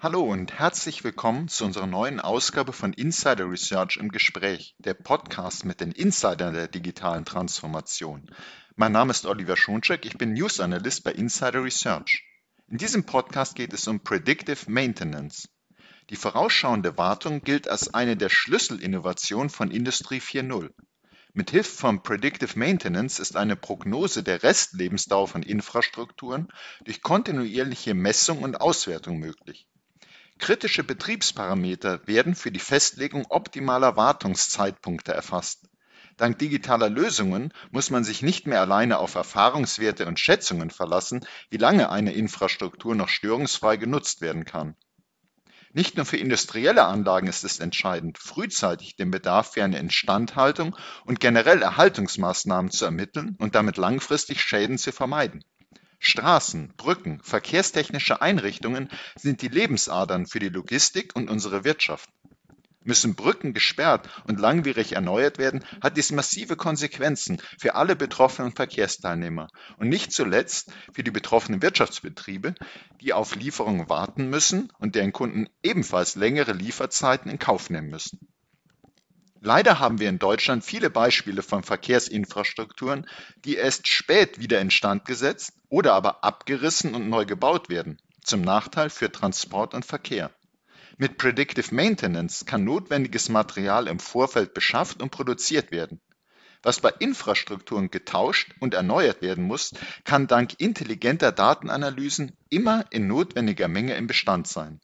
Hallo 0.00 0.22
und 0.22 0.52
herzlich 0.52 1.02
willkommen 1.02 1.48
zu 1.48 1.64
unserer 1.64 1.88
neuen 1.88 2.20
Ausgabe 2.20 2.72
von 2.72 2.92
Insider 2.92 3.50
Research 3.50 3.96
im 3.96 4.12
Gespräch, 4.12 4.76
der 4.78 4.94
Podcast 4.94 5.64
mit 5.64 5.80
den 5.80 5.90
Insidern 5.90 6.54
der 6.54 6.68
digitalen 6.68 7.24
Transformation. 7.24 8.30
Mein 8.76 8.92
Name 8.92 9.10
ist 9.10 9.26
Oliver 9.26 9.56
Schoncheck, 9.56 10.06
ich 10.06 10.16
bin 10.16 10.34
News 10.34 10.60
Analyst 10.60 11.02
bei 11.02 11.10
Insider 11.10 11.64
Research. 11.64 12.22
In 12.68 12.78
diesem 12.78 13.06
Podcast 13.06 13.56
geht 13.56 13.72
es 13.72 13.88
um 13.88 13.98
Predictive 13.98 14.70
Maintenance. 14.70 15.48
Die 16.10 16.16
vorausschauende 16.16 16.96
Wartung 16.96 17.40
gilt 17.42 17.66
als 17.66 17.92
eine 17.92 18.16
der 18.16 18.28
Schlüsselinnovationen 18.28 19.50
von 19.50 19.72
Industrie 19.72 20.20
4.0. 20.20 20.70
Mit 21.32 21.50
Hilfe 21.50 21.76
von 21.76 22.04
Predictive 22.04 22.56
Maintenance 22.56 23.18
ist 23.18 23.34
eine 23.34 23.56
Prognose 23.56 24.22
der 24.22 24.44
Restlebensdauer 24.44 25.26
von 25.26 25.42
Infrastrukturen 25.42 26.46
durch 26.84 27.02
kontinuierliche 27.02 27.94
Messung 27.94 28.44
und 28.44 28.60
Auswertung 28.60 29.18
möglich. 29.18 29.66
Kritische 30.38 30.84
Betriebsparameter 30.84 32.06
werden 32.06 32.34
für 32.34 32.52
die 32.52 32.60
Festlegung 32.60 33.26
optimaler 33.28 33.96
Wartungszeitpunkte 33.96 35.12
erfasst. 35.12 35.68
Dank 36.16 36.38
digitaler 36.38 36.88
Lösungen 36.88 37.52
muss 37.70 37.90
man 37.90 38.02
sich 38.02 38.22
nicht 38.22 38.46
mehr 38.46 38.60
alleine 38.60 38.98
auf 38.98 39.14
Erfahrungswerte 39.14 40.06
und 40.06 40.18
Schätzungen 40.18 40.70
verlassen, 40.70 41.24
wie 41.50 41.58
lange 41.58 41.90
eine 41.90 42.12
Infrastruktur 42.12 42.94
noch 42.94 43.08
störungsfrei 43.08 43.76
genutzt 43.76 44.20
werden 44.20 44.44
kann. 44.44 44.74
Nicht 45.72 45.96
nur 45.96 46.06
für 46.06 46.16
industrielle 46.16 46.86
Anlagen 46.86 47.26
ist 47.26 47.44
es 47.44 47.60
entscheidend, 47.60 48.18
frühzeitig 48.18 48.96
den 48.96 49.10
Bedarf 49.10 49.52
für 49.52 49.62
eine 49.62 49.78
Instandhaltung 49.78 50.74
und 51.04 51.20
generell 51.20 51.62
Erhaltungsmaßnahmen 51.62 52.70
zu 52.70 52.84
ermitteln 52.84 53.36
und 53.38 53.54
damit 53.54 53.76
langfristig 53.76 54.40
Schäden 54.40 54.78
zu 54.78 54.92
vermeiden. 54.92 55.44
Straßen, 55.98 56.74
Brücken, 56.76 57.20
verkehrstechnische 57.22 58.22
Einrichtungen 58.22 58.88
sind 59.16 59.42
die 59.42 59.48
Lebensadern 59.48 60.26
für 60.26 60.38
die 60.38 60.48
Logistik 60.48 61.14
und 61.16 61.28
unsere 61.28 61.64
Wirtschaft. 61.64 62.08
Müssen 62.84 63.16
Brücken 63.16 63.52
gesperrt 63.52 64.08
und 64.26 64.40
langwierig 64.40 64.92
erneuert 64.92 65.36
werden, 65.36 65.64
hat 65.82 65.96
dies 65.96 66.12
massive 66.12 66.56
Konsequenzen 66.56 67.42
für 67.58 67.74
alle 67.74 67.96
betroffenen 67.96 68.52
Verkehrsteilnehmer 68.52 69.48
und 69.76 69.88
nicht 69.88 70.12
zuletzt 70.12 70.72
für 70.92 71.02
die 71.02 71.10
betroffenen 71.10 71.60
Wirtschaftsbetriebe, 71.60 72.54
die 73.02 73.12
auf 73.12 73.34
Lieferungen 73.34 73.90
warten 73.90 74.30
müssen 74.30 74.72
und 74.78 74.94
deren 74.94 75.12
Kunden 75.12 75.48
ebenfalls 75.62 76.14
längere 76.14 76.52
Lieferzeiten 76.52 77.30
in 77.30 77.38
Kauf 77.38 77.68
nehmen 77.68 77.90
müssen. 77.90 78.20
Leider 79.40 79.78
haben 79.78 80.00
wir 80.00 80.08
in 80.08 80.18
Deutschland 80.18 80.64
viele 80.64 80.90
Beispiele 80.90 81.42
von 81.42 81.62
Verkehrsinfrastrukturen, 81.62 83.06
die 83.44 83.54
erst 83.54 83.86
spät 83.86 84.40
wieder 84.40 84.60
instand 84.60 85.04
gesetzt 85.04 85.52
oder 85.68 85.94
aber 85.94 86.24
abgerissen 86.24 86.94
und 86.94 87.08
neu 87.08 87.24
gebaut 87.24 87.68
werden, 87.68 87.98
zum 88.24 88.40
Nachteil 88.40 88.90
für 88.90 89.12
Transport 89.12 89.74
und 89.74 89.84
Verkehr. 89.84 90.32
Mit 90.96 91.16
Predictive 91.18 91.72
Maintenance 91.72 92.44
kann 92.44 92.64
notwendiges 92.64 93.28
Material 93.28 93.86
im 93.86 94.00
Vorfeld 94.00 94.54
beschafft 94.54 95.00
und 95.00 95.10
produziert 95.10 95.70
werden. 95.70 96.00
Was 96.62 96.80
bei 96.80 96.90
Infrastrukturen 96.98 97.90
getauscht 97.90 98.52
und 98.58 98.74
erneuert 98.74 99.22
werden 99.22 99.44
muss, 99.44 99.72
kann 100.02 100.26
dank 100.26 100.58
intelligenter 100.58 101.30
Datenanalysen 101.30 102.36
immer 102.50 102.84
in 102.90 103.06
notwendiger 103.06 103.68
Menge 103.68 103.94
im 103.94 104.08
Bestand 104.08 104.48
sein. 104.48 104.80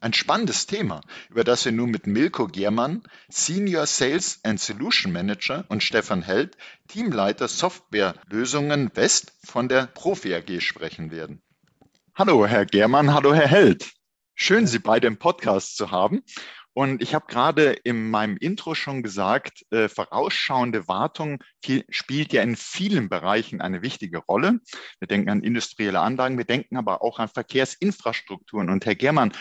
Ein 0.00 0.12
spannendes 0.12 0.66
Thema, 0.66 1.00
über 1.30 1.42
das 1.42 1.64
wir 1.64 1.72
nun 1.72 1.90
mit 1.90 2.06
Milko 2.06 2.48
Giermann, 2.48 3.02
Senior 3.28 3.86
Sales 3.86 4.40
and 4.42 4.60
Solution 4.60 5.10
Manager 5.10 5.64
und 5.68 5.82
Stefan 5.82 6.22
Held, 6.22 6.56
Teamleiter 6.88 7.48
Softwarelösungen 7.48 8.90
West 8.94 9.32
von 9.42 9.68
der 9.68 9.86
Profi 9.86 10.34
AG 10.34 10.60
sprechen 10.60 11.10
werden. 11.10 11.40
Hallo 12.14 12.46
Herr 12.46 12.66
Germann, 12.66 13.14
hallo 13.14 13.34
Herr 13.34 13.48
Held. 13.48 13.90
Schön, 14.34 14.66
Sie 14.66 14.80
beide 14.80 15.06
im 15.06 15.18
Podcast 15.18 15.76
zu 15.76 15.90
haben. 15.90 16.22
Und 16.74 17.00
ich 17.00 17.14
habe 17.14 17.24
gerade 17.26 17.72
in 17.72 18.10
meinem 18.10 18.36
Intro 18.36 18.74
schon 18.74 19.02
gesagt, 19.02 19.64
äh, 19.70 19.88
vorausschauende 19.88 20.88
Wartung 20.88 21.42
viel, 21.64 21.86
spielt 21.88 22.34
ja 22.34 22.42
in 22.42 22.54
vielen 22.54 23.08
Bereichen 23.08 23.62
eine 23.62 23.80
wichtige 23.80 24.18
Rolle. 24.18 24.60
Wir 24.98 25.08
denken 25.08 25.30
an 25.30 25.42
industrielle 25.42 26.00
Anlagen, 26.00 26.36
wir 26.36 26.44
denken 26.44 26.76
aber 26.76 27.00
auch 27.00 27.18
an 27.18 27.28
Verkehrsinfrastrukturen. 27.28 28.68
Und 28.68 28.84
Herr 28.84 28.94
Germann, 28.94 29.32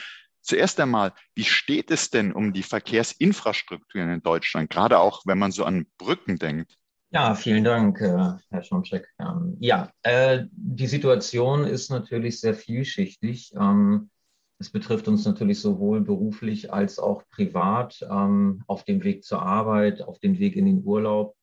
Zuerst 0.46 0.80
einmal, 0.80 1.12
wie 1.34 1.44
steht 1.44 1.90
es 1.90 2.12
denn 2.12 2.32
um 2.32 2.54
die 2.54 2.62
Verkehrsinfrastrukturen 2.62 4.12
in 4.12 4.22
Deutschland, 4.22 4.70
gerade 4.70 5.00
auch 5.00 5.24
wenn 5.26 5.40
man 5.40 5.52
so 5.52 5.66
an 5.66 5.88
Brücken 5.98 6.38
denkt? 6.38 6.78
Ja, 7.10 7.34
vielen 7.34 7.64
Dank, 7.64 8.00
äh, 8.00 8.34
Herr 8.52 8.64
Schoncheck. 8.64 9.08
Ähm, 9.20 9.58
ja, 9.60 9.90
äh, 10.04 10.44
die 10.52 10.86
Situation 10.86 11.64
ist 11.64 11.90
natürlich 11.90 12.40
sehr 12.40 12.54
vielschichtig. 12.54 13.54
Ähm, 13.60 14.12
es 14.60 14.70
betrifft 14.70 15.08
uns 15.08 15.26
natürlich 15.26 15.62
sowohl 15.62 16.02
beruflich 16.02 16.72
als 16.72 17.00
auch 17.00 17.24
privat, 17.32 18.06
ähm, 18.08 18.64
auf 18.68 18.84
dem 18.84 19.04
Weg 19.04 19.24
zur 19.24 19.42
Arbeit, 19.42 20.04
auf 20.04 20.20
dem 20.20 20.38
Weg 20.38 20.56
in 20.56 20.66
den 20.66 20.84
Urlaub. 20.84 21.36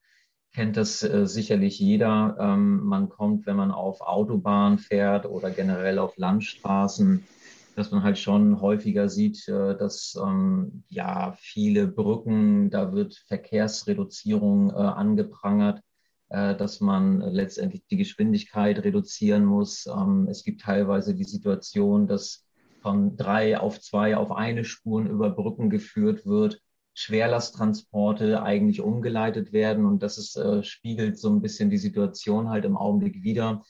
Kennt 0.55 0.77
das 0.77 1.03
äh, 1.03 1.27
sicherlich 1.27 1.81
jeder. 1.81 2.57
man 2.57 3.09
kommt, 3.09 3.47
wenn 3.47 3.57
man 3.57 3.73
auf 3.73 4.01
Autobahn 4.03 4.79
fährt 4.79 5.27
oder 5.27 5.51
generell 5.51 5.99
auf 5.99 6.17
Landstraßen, 6.19 7.25
dass 7.75 7.91
man 7.91 8.03
halt 8.03 8.19
schon 8.19 8.61
häufiger 8.61 9.09
sieht, 9.09 9.49
äh, 9.49 9.77
dass 9.77 10.19
ähm, 10.23 10.85
ja 10.89 11.35
viele 11.39 11.89
Brücken, 11.89 12.71
da 12.71 12.93
wird 12.93 13.15
Verkehrsreduzierung 13.27 14.71
äh, 14.71 14.75
angeprangert, 14.75 15.81
äh, 16.29 16.55
dass 16.57 16.81
man 16.81 17.21
letztendlich 17.21 17.85
die 17.91 17.97
Geschwindigkeit 17.97 18.85
reduzieren 18.85 19.45
muss. 19.45 19.87
Ähm, 19.87 20.29
es 20.31 20.45
gibt 20.45 20.63
teilweise 20.63 21.15
die 21.15 21.25
Situation, 21.25 22.07
dass 22.07 22.47
von 22.83 23.17
drei 23.17 23.59
auf 23.59 23.81
zwei 23.81 24.17
auf 24.17 24.33
eine 24.33 24.65
Spuren 24.65 25.07
über 25.07 25.31
Brücken 25.31 25.71
geführt 25.71 26.27
wird, 26.27 26.61
Schwerlasttransporte 26.95 28.43
eigentlich 28.43 28.81
umgeleitet 28.83 29.53
werden 29.53 29.87
und 29.87 30.03
das 30.03 30.19
ist, 30.19 30.37
äh, 30.37 30.63
spiegelt 30.63 31.19
so 31.19 31.31
ein 31.31 31.41
bisschen 31.41 31.71
die 31.71 31.79
Situation 31.79 32.51
halt 32.51 32.65
im 32.65 32.77
Augenblick 32.77 33.23
wieder 33.23 33.65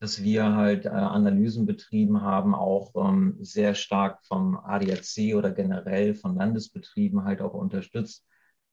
dass 0.00 0.22
wir 0.22 0.54
halt 0.54 0.86
äh, 0.86 0.90
Analysen 0.90 1.66
betrieben 1.66 2.22
haben, 2.22 2.54
auch 2.54 2.92
ähm, 2.96 3.36
sehr 3.40 3.74
stark 3.74 4.24
vom 4.24 4.56
ADAC 4.56 5.34
oder 5.34 5.50
generell 5.50 6.14
von 6.14 6.36
Landesbetrieben 6.36 7.24
halt 7.24 7.40
auch 7.40 7.54
unterstützt, 7.54 8.24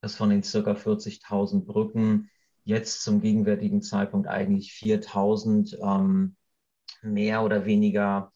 dass 0.02 0.16
von 0.16 0.30
den 0.30 0.44
circa 0.44 0.74
40.000 0.74 1.66
Brücken 1.66 2.30
jetzt 2.64 3.04
zum 3.04 3.22
gegenwärtigen 3.22 3.82
Zeitpunkt 3.82 4.28
eigentlich 4.28 4.72
4.000 4.72 5.78
ähm, 5.82 6.36
mehr 7.02 7.44
oder 7.44 7.66
weniger 7.66 8.32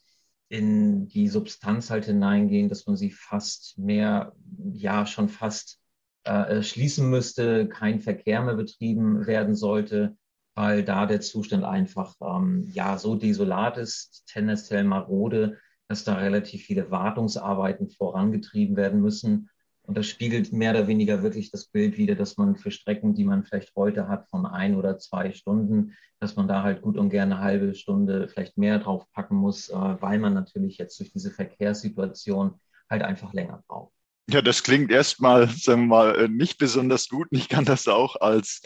in 0.47 1.07
die 1.07 1.27
Substanz 1.27 1.91
halt 1.91 2.05
hineingehen, 2.05 2.69
dass 2.69 2.87
man 2.87 2.95
sie 2.95 3.11
fast 3.11 3.77
mehr, 3.77 4.33
ja, 4.73 5.05
schon 5.05 5.29
fast 5.29 5.79
äh, 6.23 6.63
schließen 6.63 7.07
müsste, 7.07 7.67
kein 7.67 7.99
Verkehr 7.99 8.41
mehr 8.41 8.55
betrieben 8.55 9.27
werden 9.27 9.55
sollte 9.55 10.17
weil 10.59 10.83
da 10.83 11.05
der 11.05 11.21
Zustand 11.21 11.63
einfach 11.63 12.15
ähm, 12.19 12.69
ja 12.73 12.97
so 12.97 13.15
desolat 13.15 13.77
ist, 13.77 14.25
tendenziell 14.27 14.83
marode, 14.83 15.57
dass 15.87 16.03
da 16.03 16.15
relativ 16.15 16.63
viele 16.63 16.91
Wartungsarbeiten 16.91 17.89
vorangetrieben 17.89 18.75
werden 18.75 18.99
müssen. 19.01 19.49
Und 19.83 19.97
das 19.97 20.07
spiegelt 20.07 20.51
mehr 20.51 20.71
oder 20.71 20.87
weniger 20.87 21.23
wirklich 21.23 21.49
das 21.49 21.67
Bild 21.67 21.97
wider, 21.97 22.15
dass 22.15 22.35
man 22.35 22.57
für 22.57 22.71
Strecken, 22.71 23.13
die 23.13 23.23
man 23.23 23.45
vielleicht 23.45 23.73
heute 23.77 24.09
hat 24.09 24.27
von 24.29 24.45
ein 24.45 24.75
oder 24.75 24.97
zwei 24.97 25.31
Stunden, 25.31 25.95
dass 26.19 26.35
man 26.35 26.49
da 26.49 26.61
halt 26.61 26.81
gut 26.81 26.97
und 26.97 27.09
gerne 27.09 27.35
eine 27.35 27.43
halbe 27.43 27.73
Stunde 27.73 28.27
vielleicht 28.27 28.57
mehr 28.57 28.79
drauf 28.79 29.05
packen 29.13 29.37
muss, 29.37 29.69
äh, 29.69 29.73
weil 29.73 30.19
man 30.19 30.33
natürlich 30.33 30.77
jetzt 30.77 30.99
durch 30.99 31.13
diese 31.13 31.31
Verkehrssituation 31.31 32.59
halt 32.89 33.03
einfach 33.03 33.31
länger 33.31 33.63
braucht. 33.65 33.93
Ja, 34.29 34.41
das 34.41 34.61
klingt 34.61 34.91
erstmal, 34.91 35.47
sagen 35.47 35.83
wir 35.83 35.87
mal, 35.87 36.15
äh, 36.17 36.27
nicht 36.27 36.57
besonders 36.57 37.07
gut. 37.07 37.29
Ich 37.31 37.47
kann 37.47 37.63
das 37.63 37.87
auch 37.87 38.17
als 38.17 38.61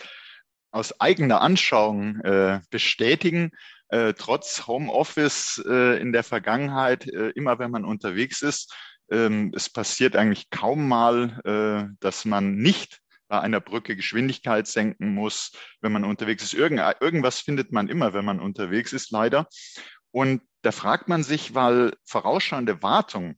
aus 0.73 1.00
eigener 1.00 1.41
Anschauung 1.41 2.19
äh, 2.22 2.59
bestätigen. 2.69 3.51
Äh, 3.89 4.13
trotz 4.13 4.66
Homeoffice 4.67 5.63
äh, 5.67 6.01
in 6.01 6.11
der 6.11 6.23
Vergangenheit, 6.23 7.07
äh, 7.07 7.29
immer 7.29 7.59
wenn 7.59 7.72
man 7.72 7.85
unterwegs 7.85 8.41
ist, 8.41 8.73
ähm, 9.12 9.51
es 9.56 9.69
passiert 9.69 10.15
eigentlich 10.15 10.50
kaum 10.50 10.88
mal, 10.88 11.39
äh, 11.45 11.95
dass 12.00 12.25
man 12.25 12.56
nicht 12.56 13.01
bei 13.27 13.39
einer 13.39 13.59
Brücke 13.59 13.95
Geschwindigkeit 13.95 14.68
senken 14.68 15.13
muss, 15.13 15.51
wenn 15.81 15.92
man 15.92 16.03
unterwegs 16.06 16.44
ist. 16.44 16.53
Irgend, 16.53 16.81
irgendwas 17.00 17.39
findet 17.39 17.71
man 17.71 17.88
immer, 17.88 18.13
wenn 18.13 18.25
man 18.25 18.39
unterwegs 18.39 18.94
ist, 18.94 19.12
leider. 19.12 19.47
Und 20.12 20.42
da 20.63 20.71
fragt 20.71 21.07
man 21.07 21.24
sich, 21.24 21.53
weil 21.53 21.94
vorausschauende 22.06 22.81
Wartung 22.81 23.36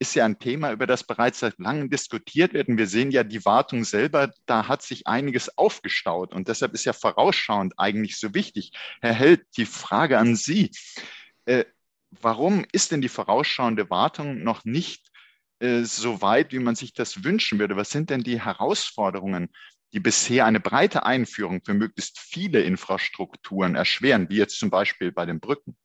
ist 0.00 0.16
ja 0.16 0.24
ein 0.24 0.40
Thema, 0.40 0.72
über 0.72 0.88
das 0.88 1.04
bereits 1.04 1.38
seit 1.38 1.58
langem 1.58 1.88
diskutiert 1.88 2.52
wird. 2.52 2.66
Und 2.66 2.78
wir 2.78 2.88
sehen 2.88 3.12
ja 3.12 3.22
die 3.22 3.44
Wartung 3.44 3.84
selber, 3.84 4.32
da 4.44 4.66
hat 4.66 4.82
sich 4.82 5.06
einiges 5.06 5.56
aufgestaut. 5.56 6.34
Und 6.34 6.48
deshalb 6.48 6.74
ist 6.74 6.84
ja 6.84 6.92
vorausschauend 6.92 7.74
eigentlich 7.76 8.18
so 8.18 8.34
wichtig. 8.34 8.72
Herr 9.00 9.12
Held, 9.12 9.46
die 9.56 9.66
Frage 9.66 10.18
an 10.18 10.34
Sie. 10.34 10.72
Äh, 11.44 11.64
warum 12.20 12.66
ist 12.72 12.90
denn 12.92 13.00
die 13.00 13.08
vorausschauende 13.08 13.88
Wartung 13.88 14.42
noch 14.42 14.64
nicht 14.64 15.10
äh, 15.60 15.84
so 15.84 16.20
weit, 16.20 16.52
wie 16.52 16.58
man 16.58 16.74
sich 16.74 16.92
das 16.92 17.24
wünschen 17.24 17.58
würde? 17.58 17.76
Was 17.76 17.90
sind 17.90 18.10
denn 18.10 18.22
die 18.22 18.40
Herausforderungen, 18.42 19.48
die 19.92 20.00
bisher 20.00 20.46
eine 20.46 20.60
breite 20.60 21.06
Einführung 21.06 21.62
für 21.64 21.74
möglichst 21.74 22.18
viele 22.18 22.62
Infrastrukturen 22.62 23.76
erschweren, 23.76 24.28
wie 24.28 24.36
jetzt 24.36 24.58
zum 24.58 24.70
Beispiel 24.70 25.12
bei 25.12 25.24
den 25.24 25.38
Brücken? 25.38 25.76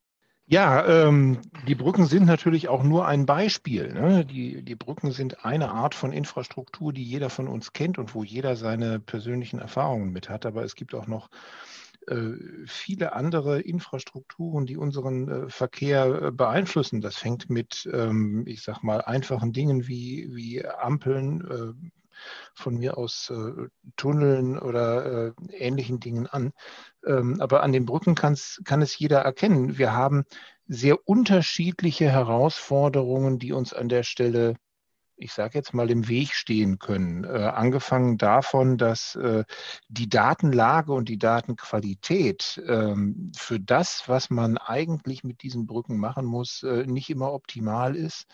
Ja, 0.50 0.86
ähm, 1.06 1.40
die 1.66 1.74
Brücken 1.74 2.06
sind 2.06 2.24
natürlich 2.24 2.68
auch 2.68 2.82
nur 2.82 3.06
ein 3.06 3.26
Beispiel. 3.26 3.92
Ne? 3.92 4.24
Die, 4.24 4.62
die 4.62 4.76
Brücken 4.76 5.10
sind 5.12 5.44
eine 5.44 5.70
Art 5.70 5.94
von 5.94 6.10
Infrastruktur, 6.10 6.94
die 6.94 7.04
jeder 7.04 7.28
von 7.28 7.48
uns 7.48 7.74
kennt 7.74 7.98
und 7.98 8.14
wo 8.14 8.24
jeder 8.24 8.56
seine 8.56 8.98
persönlichen 8.98 9.58
Erfahrungen 9.58 10.10
mit 10.10 10.30
hat. 10.30 10.46
Aber 10.46 10.64
es 10.64 10.74
gibt 10.74 10.94
auch 10.94 11.06
noch 11.06 11.28
äh, 12.06 12.32
viele 12.66 13.12
andere 13.12 13.60
Infrastrukturen, 13.60 14.64
die 14.64 14.78
unseren 14.78 15.28
äh, 15.28 15.50
Verkehr 15.50 16.22
äh, 16.22 16.32
beeinflussen. 16.32 17.02
Das 17.02 17.16
fängt 17.16 17.50
mit, 17.50 17.86
ähm, 17.92 18.44
ich 18.46 18.62
sag 18.62 18.82
mal, 18.82 19.02
einfachen 19.02 19.52
Dingen 19.52 19.86
wie, 19.86 20.34
wie 20.34 20.64
Ampeln, 20.64 21.92
von 22.54 22.76
mir 22.76 22.98
aus 22.98 23.30
äh, 23.30 23.68
Tunneln 23.96 24.58
oder 24.58 25.28
äh, 25.28 25.32
ähnlichen 25.52 26.00
Dingen 26.00 26.26
an. 26.26 26.52
Ähm, 27.06 27.40
aber 27.40 27.62
an 27.62 27.72
den 27.72 27.86
Brücken 27.86 28.14
kann 28.14 28.34
es 28.34 28.98
jeder 28.98 29.20
erkennen. 29.20 29.78
Wir 29.78 29.92
haben 29.92 30.24
sehr 30.66 31.08
unterschiedliche 31.08 32.10
Herausforderungen, 32.10 33.38
die 33.38 33.52
uns 33.52 33.72
an 33.72 33.88
der 33.88 34.02
Stelle 34.02 34.54
ich 35.18 35.32
sage 35.32 35.58
jetzt 35.58 35.74
mal, 35.74 35.90
im 35.90 36.08
Weg 36.08 36.32
stehen 36.32 36.78
können. 36.78 37.24
Äh, 37.24 37.28
angefangen 37.28 38.18
davon, 38.18 38.78
dass 38.78 39.16
äh, 39.16 39.44
die 39.88 40.08
Datenlage 40.08 40.92
und 40.92 41.08
die 41.08 41.18
Datenqualität 41.18 42.62
ähm, 42.66 43.32
für 43.36 43.60
das, 43.60 44.04
was 44.06 44.30
man 44.30 44.58
eigentlich 44.58 45.24
mit 45.24 45.42
diesen 45.42 45.66
Brücken 45.66 45.98
machen 45.98 46.24
muss, 46.24 46.62
äh, 46.62 46.86
nicht 46.86 47.10
immer 47.10 47.32
optimal 47.32 47.96
ist. 47.96 48.26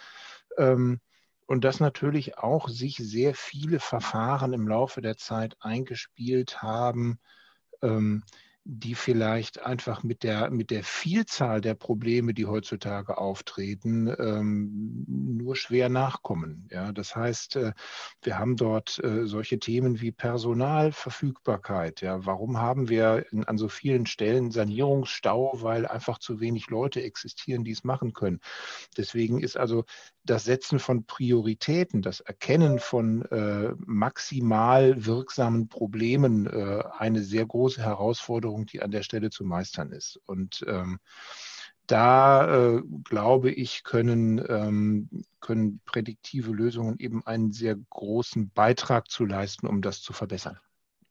Ähm, 0.58 1.00
und 1.46 1.64
dass 1.64 1.80
natürlich 1.80 2.38
auch 2.38 2.68
sich 2.68 2.96
sehr 2.96 3.34
viele 3.34 3.80
Verfahren 3.80 4.52
im 4.52 4.66
Laufe 4.66 5.00
der 5.00 5.16
Zeit 5.16 5.56
eingespielt 5.60 6.62
haben, 6.62 7.18
ähm, 7.82 8.24
die 8.66 8.94
vielleicht 8.94 9.60
einfach 9.62 10.02
mit 10.02 10.22
der, 10.22 10.50
mit 10.50 10.70
der 10.70 10.84
Vielzahl 10.84 11.60
der 11.60 11.74
Probleme, 11.74 12.32
die 12.32 12.46
heutzutage 12.46 13.18
auftreten, 13.18 14.14
ähm, 14.18 15.04
nur 15.06 15.54
schwer 15.54 15.90
nachkommen. 15.90 16.66
Ja, 16.70 16.90
das 16.92 17.14
heißt, 17.14 17.56
äh, 17.56 17.72
wir 18.22 18.38
haben 18.38 18.56
dort 18.56 19.02
äh, 19.04 19.26
solche 19.26 19.58
Themen 19.58 20.00
wie 20.00 20.12
Personalverfügbarkeit. 20.12 22.00
Ja, 22.00 22.24
warum 22.24 22.58
haben 22.58 22.88
wir 22.88 23.26
in, 23.32 23.44
an 23.44 23.58
so 23.58 23.68
vielen 23.68 24.06
Stellen 24.06 24.50
Sanierungsstau, 24.50 25.58
weil 25.60 25.86
einfach 25.86 26.18
zu 26.18 26.40
wenig 26.40 26.70
Leute 26.70 27.02
existieren, 27.02 27.64
die 27.64 27.72
es 27.72 27.84
machen 27.84 28.14
können? 28.14 28.40
Deswegen 28.96 29.40
ist 29.40 29.58
also 29.58 29.84
das 30.24 30.44
Setzen 30.44 30.78
von 30.78 31.04
Prioritäten, 31.04 32.00
das 32.00 32.20
Erkennen 32.20 32.78
von 32.78 33.22
äh, 33.26 33.74
maximal 33.84 35.04
wirksamen 35.04 35.68
Problemen 35.68 36.46
äh, 36.46 36.82
eine 36.96 37.22
sehr 37.22 37.44
große 37.44 37.82
Herausforderung, 37.82 38.53
die 38.62 38.82
an 38.82 38.90
der 38.90 39.02
Stelle 39.02 39.30
zu 39.30 39.44
meistern 39.44 39.92
ist. 39.92 40.20
Und 40.26 40.64
ähm, 40.68 40.98
da 41.86 42.76
äh, 42.76 42.82
glaube 43.04 43.50
ich, 43.50 43.84
können, 43.84 44.42
ähm, 44.48 45.08
können 45.40 45.80
prädiktive 45.84 46.52
Lösungen 46.52 46.98
eben 46.98 47.26
einen 47.26 47.52
sehr 47.52 47.76
großen 47.90 48.50
Beitrag 48.50 49.10
zu 49.10 49.26
leisten, 49.26 49.66
um 49.66 49.82
das 49.82 50.00
zu 50.00 50.12
verbessern. 50.12 50.58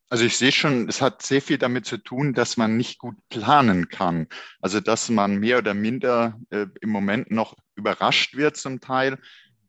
Also 0.10 0.26
ich 0.26 0.38
sehe 0.38 0.52
schon, 0.52 0.88
es 0.90 1.02
hat 1.02 1.24
sehr 1.24 1.42
viel 1.42 1.58
damit 1.58 1.86
zu 1.86 1.98
tun, 1.98 2.34
dass 2.34 2.56
man 2.56 2.78
nicht 2.78 3.00
gut 3.00 3.16
planen 3.30 3.90
kann. 3.90 4.28
Also 4.62 4.80
dass 4.80 5.10
man 5.10 5.38
mehr 5.38 5.58
oder 5.58 5.74
minder 5.74 6.40
äh, 6.52 6.68
im 6.82 6.90
Moment 6.90 7.32
noch 7.32 7.56
überrascht 7.76 8.36
wird 8.36 8.56
zum 8.56 8.80
Teil 8.80 9.18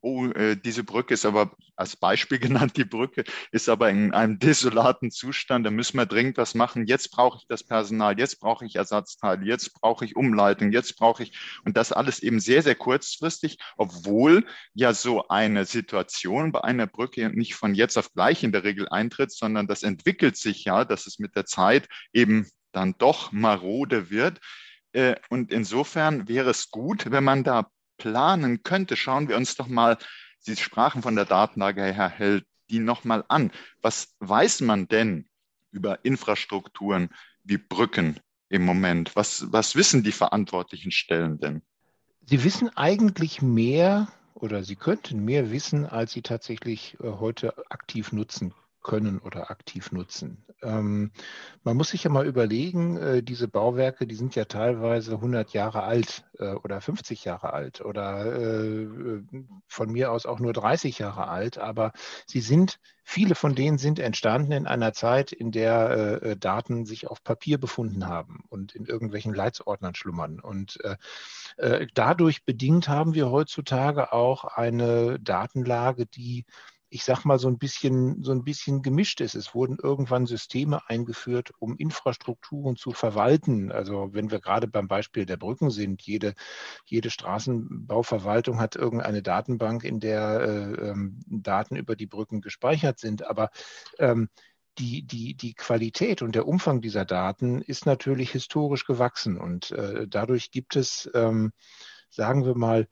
oh, 0.05 0.27
äh, 0.27 0.57
diese 0.57 0.85
Brücke 0.85 1.15
ist 1.15 1.25
aber 1.25 1.57
als 1.77 1.97
Beispiel 1.97 2.39
genannt, 2.41 2.77
die 2.77 2.85
Brücke 2.85 3.25
ist 3.51 3.69
aber 3.69 3.91
in 3.91 4.13
einem 4.13 4.39
desolaten 4.39 5.11
Zustand, 5.11 5.67
da 5.67 5.71
müssen 5.71 5.97
wir 5.97 6.07
dringend 6.07 6.37
was 6.37 6.55
machen. 6.55 6.87
Jetzt 6.87 7.11
brauche 7.11 7.39
ich 7.39 7.47
das 7.49 7.65
Personal, 7.65 8.19
jetzt 8.19 8.39
brauche 8.39 8.67
ich 8.67 8.77
Ersatzteile, 8.77 9.45
jetzt 9.47 9.73
brauche 9.75 10.05
ich 10.05 10.15
Umleitung, 10.15 10.73
jetzt 10.73 10.97
brauche 10.97 11.23
ich, 11.23 11.33
und 11.65 11.77
das 11.77 11.91
alles 11.91 12.21
eben 12.21 12.39
sehr, 12.39 12.63
sehr 12.63 12.75
kurzfristig, 12.75 13.59
obwohl 13.77 14.47
ja 14.75 14.93
so 14.93 15.29
eine 15.29 15.65
Situation 15.65 16.53
bei 16.53 16.63
einer 16.63 16.87
Brücke 16.87 17.31
nicht 17.31 17.55
von 17.55 17.75
jetzt 17.75 17.97
auf 17.97 18.13
gleich 18.13 18.45
in 18.45 18.53
der 18.53 18.65
Regel 18.65 18.89
eintritt, 18.89 19.33
sondern 19.33 19.67
das 19.67 19.83
entwickelt 19.83 20.37
sich 20.37 20.65
ja, 20.65 20.85
dass 20.85 21.07
es 21.07 21.19
mit 21.19 21.35
der 21.35 21.47
Zeit 21.47 21.89
eben 22.13 22.47
dann 22.73 22.95
doch 22.99 23.33
marode 23.33 24.11
wird. 24.11 24.41
Äh, 24.93 25.17
und 25.31 25.51
insofern 25.51 26.29
wäre 26.29 26.51
es 26.51 26.71
gut, 26.71 27.11
wenn 27.11 27.25
man 27.25 27.43
da 27.43 27.71
planen 27.97 28.63
könnte, 28.63 28.97
schauen 28.97 29.29
wir 29.29 29.37
uns 29.37 29.57
doch 29.57 29.69
mal, 29.69 29.99
Sie 30.39 30.57
sprachen 30.57 31.01
von 31.01 31.17
der 31.17 31.25
Datenlage, 31.25 31.83
Herr 31.83 32.11
Held, 32.11 32.45
die 32.69 32.79
nochmal 32.79 33.25
an. 33.29 33.51
Was 33.81 34.15
weiß 34.21 34.61
man 34.61 34.89
denn 34.89 35.27
über 35.71 36.05
Infrastrukturen 36.05 37.09
wie 37.45 37.57
Brücken 37.57 38.21
im 38.51 38.65
Moment? 38.65 39.17
Was, 39.17 39.51
was 39.53 39.75
wissen 39.75 40.03
die 40.03 40.13
verantwortlichen 40.13 40.91
Stellen 40.91 41.39
denn? 41.39 41.63
Sie 42.27 42.45
wissen 42.45 42.69
eigentlich 42.77 43.41
mehr 43.41 44.09
oder 44.35 44.65
sie 44.65 44.77
könnten 44.77 45.25
mehr 45.25 45.51
wissen, 45.51 45.87
als 45.87 46.13
sie 46.13 46.23
tatsächlich 46.23 46.99
äh, 47.01 47.05
heute 47.05 47.55
aktiv 47.71 48.13
nutzen 48.13 48.53
können 48.85 49.19
oder 49.19 49.51
aktiv 49.51 49.91
nutzen. 49.91 50.45
Ähm, 50.63 51.11
man 51.65 51.77
muss 51.77 51.91
sich 51.91 52.05
ja 52.05 52.11
mal 52.11 52.27
überlegen, 52.27 52.97
äh, 52.97 53.23
diese 53.23 53.49
Bauwerke, 53.49 54.07
die 54.07 54.15
sind 54.15 54.37
ja 54.37 54.45
teilweise 54.45 55.15
100 55.15 55.53
Jahre 55.53 55.83
alt 55.83 56.25
äh, 56.39 56.53
oder 56.53 56.81
50 56.81 57.25
Jahre 57.25 57.53
alt 57.53 57.81
oder 57.81 58.27
äh, 58.27 58.87
von 59.67 59.91
mir 59.91 60.13
aus 60.13 60.27
auch 60.27 60.39
nur 60.39 60.53
30 60.53 60.99
Jahre 61.01 61.29
alt, 61.29 61.59
aber 61.59 61.93
sie 62.27 62.41
sind, 62.41 62.79
viele 63.03 63.35
von 63.35 63.55
denen 63.55 63.79
sind 63.79 63.99
entstanden 63.99 64.53
in 64.53 64.67
einer 64.67 64.93
Zeit, 64.93 65.33
in 65.33 65.51
der 65.51 66.23
äh, 66.23 66.37
Daten 66.37 66.85
sich 66.85 67.09
auf 67.09 67.25
Papier 67.25 67.59
befunden 67.59 68.07
haben 68.07 68.45
und 68.49 68.75
in 68.75 68.85
irgendwelchen 68.85 69.35
Leitsordnern 69.35 69.95
schlummern. 69.95 70.41
Und 70.41 70.79
äh, 70.85 70.97
äh, 71.57 71.87
dadurch 71.95 72.45
bedingt 72.45 72.89
haben 72.89 73.15
wir 73.15 73.31
heutzutage 73.31 74.13
auch 74.13 74.45
eine 74.45 75.19
Datenlage, 75.21 76.07
die 76.07 76.45
ich 76.95 77.03
sag 77.03 77.25
mal, 77.25 77.41
so 77.41 77.49
ein 77.49 77.59
bisschen, 77.59 78.23
so 78.23 78.31
ein 78.31 78.45
bisschen 78.45 78.81
gemischt 78.81 79.21
ist. 79.21 79.35
Es 79.35 79.53
wurden 79.53 79.79
irgendwann 79.83 80.27
Systeme 80.27 80.89
eingeführt, 80.89 81.51
um 81.59 81.77
Infrastrukturen 81.77 82.77
zu 82.77 82.93
verwalten. 82.93 83.73
Also 83.73 84.11
wenn 84.13 84.31
wir 84.31 84.39
gerade 84.39 84.69
beim 84.69 84.87
Beispiel 84.87 85.27
der 85.27 85.37
Brücken 85.37 85.71
sind, 85.71 86.03
jede, 86.03 86.35
jede 86.85 87.11
Straßenbauverwaltung 87.11 88.61
hat 88.61 88.77
irgendeine 88.77 89.23
Datenbank, 89.23 89.83
in 89.83 89.99
der 89.99 90.41
äh, 90.41 90.91
ähm, 90.91 91.19
Daten 91.27 91.75
über 91.75 91.97
die 91.97 92.07
Brücken 92.07 92.41
gespeichert 92.41 93.01
sind. 93.01 93.27
Aber 93.27 93.51
ähm, 93.99 94.29
die, 94.79 95.03
die, 95.03 95.35
die 95.35 95.55
Qualität 95.55 96.23
und 96.23 96.37
der 96.37 96.47
Umfang 96.47 96.81
dieser 96.81 97.05
Daten 97.05 97.61
ist 97.61 97.87
natürlich 97.87 98.31
historisch 98.31 98.87
gewachsen 98.87 99.37
und 99.37 99.73
äh, 99.73 100.07
dadurch 100.07 100.53
gibt 100.53 100.77
es, 100.77 101.11
ähm, 101.13 101.51
sagen 102.09 102.45
wir 102.45 102.55
mal, 102.57 102.87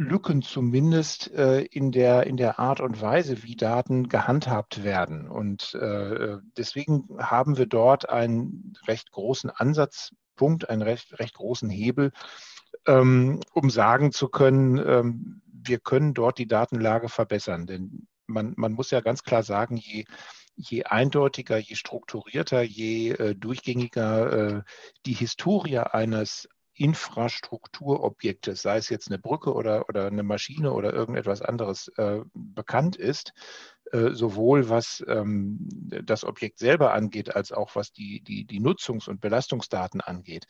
Lücken 0.00 0.40
zumindest 0.40 1.30
äh, 1.32 1.60
in, 1.60 1.92
der, 1.92 2.26
in 2.26 2.38
der 2.38 2.58
Art 2.58 2.80
und 2.80 3.02
Weise, 3.02 3.42
wie 3.42 3.54
Daten 3.54 4.08
gehandhabt 4.08 4.82
werden. 4.82 5.28
Und 5.28 5.74
äh, 5.74 6.38
deswegen 6.56 7.06
haben 7.18 7.58
wir 7.58 7.66
dort 7.66 8.08
einen 8.08 8.72
recht 8.86 9.10
großen 9.12 9.50
Ansatzpunkt, 9.50 10.70
einen 10.70 10.80
recht, 10.80 11.18
recht 11.18 11.34
großen 11.34 11.68
Hebel, 11.68 12.12
ähm, 12.86 13.40
um 13.52 13.68
sagen 13.68 14.10
zu 14.10 14.28
können, 14.28 14.78
ähm, 14.78 15.42
wir 15.44 15.78
können 15.80 16.14
dort 16.14 16.38
die 16.38 16.48
Datenlage 16.48 17.10
verbessern. 17.10 17.66
Denn 17.66 18.06
man, 18.26 18.54
man 18.56 18.72
muss 18.72 18.90
ja 18.90 19.02
ganz 19.02 19.22
klar 19.22 19.42
sagen, 19.42 19.76
je, 19.76 20.06
je 20.56 20.84
eindeutiger, 20.84 21.58
je 21.58 21.74
strukturierter, 21.74 22.62
je 22.62 23.10
äh, 23.10 23.34
durchgängiger 23.34 24.32
äh, 24.32 24.62
die 25.04 25.12
Historie 25.12 25.76
eines 25.76 26.48
Infrastrukturobjektes, 26.80 28.62
sei 28.62 28.78
es 28.78 28.88
jetzt 28.88 29.08
eine 29.08 29.18
Brücke 29.18 29.52
oder, 29.52 29.86
oder 29.90 30.06
eine 30.06 30.22
Maschine 30.22 30.72
oder 30.72 30.94
irgendetwas 30.94 31.42
anderes, 31.42 31.88
äh, 31.98 32.20
bekannt 32.32 32.96
ist, 32.96 33.34
äh, 33.92 34.12
sowohl 34.12 34.70
was 34.70 35.04
ähm, 35.06 35.68
das 36.04 36.24
Objekt 36.24 36.58
selber 36.58 36.94
angeht, 36.94 37.36
als 37.36 37.52
auch 37.52 37.76
was 37.76 37.92
die, 37.92 38.22
die, 38.22 38.46
die 38.46 38.60
Nutzungs- 38.60 39.10
und 39.10 39.20
Belastungsdaten 39.20 40.00
angeht, 40.00 40.46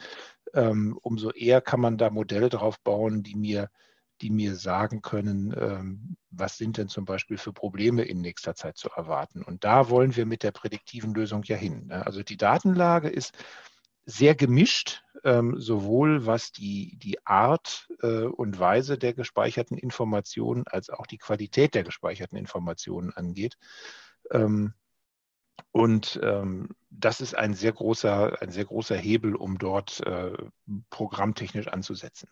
ähm, 0.55 0.97
umso 1.03 1.31
eher 1.31 1.61
kann 1.61 1.81
man 1.81 1.99
da 1.99 2.11
Modelle 2.11 2.49
drauf 2.49 2.79
bauen, 2.81 3.25
die 3.25 3.35
mir 3.35 3.69
die 4.21 4.31
mir 4.31 4.55
sagen 4.55 5.01
können, 5.01 5.55
ähm, 5.59 6.17
was 6.31 6.59
sind 6.59 6.77
denn 6.77 6.89
zum 6.89 7.07
Beispiel 7.07 7.39
für 7.39 7.55
Probleme 7.55 8.03
in 8.03 8.21
nächster 8.21 8.55
Zeit 8.55 8.77
zu 8.77 8.91
erwarten. 8.95 9.43
Und 9.43 9.65
da 9.65 9.89
wollen 9.89 10.15
wir 10.15 10.27
mit 10.27 10.43
der 10.43 10.51
prädiktiven 10.51 11.15
Lösung 11.15 11.43
ja 11.45 11.57
hin. 11.57 11.87
Ne? 11.87 12.05
Also 12.05 12.23
die 12.23 12.37
Datenlage 12.37 13.09
ist 13.09 13.33
sehr 14.11 14.35
gemischt, 14.35 15.03
ähm, 15.25 15.61
sowohl 15.61 16.27
was 16.27 16.53
die, 16.53 16.97
die 16.97 17.25
Art 17.27 17.89
äh, 18.03 18.25
und 18.25 18.59
Weise 18.59 18.99
der 18.99 19.15
gespeicherten 19.15 19.79
Informationen 19.79 20.65
als 20.67 20.91
auch 20.91 21.07
die 21.07 21.19
Qualität 21.19 21.75
der 21.75 21.85
gespeicherten 21.85 22.37
Informationen 22.37 23.13
angeht. 23.13 23.57
Ähm, 24.31 24.75
und 25.73 26.19
ähm, 26.23 26.71
das 26.91 27.21
ist 27.21 27.35
ein 27.35 27.55
sehr 27.55 27.73
großer, 27.73 28.43
ein 28.43 28.51
sehr 28.51 28.65
großer 28.65 28.97
Hebel, 28.97 29.37
um 29.37 29.59
dort 29.59 30.01
äh, 30.07 30.33
programmtechnisch 30.91 31.69
anzusetzen. 31.69 32.29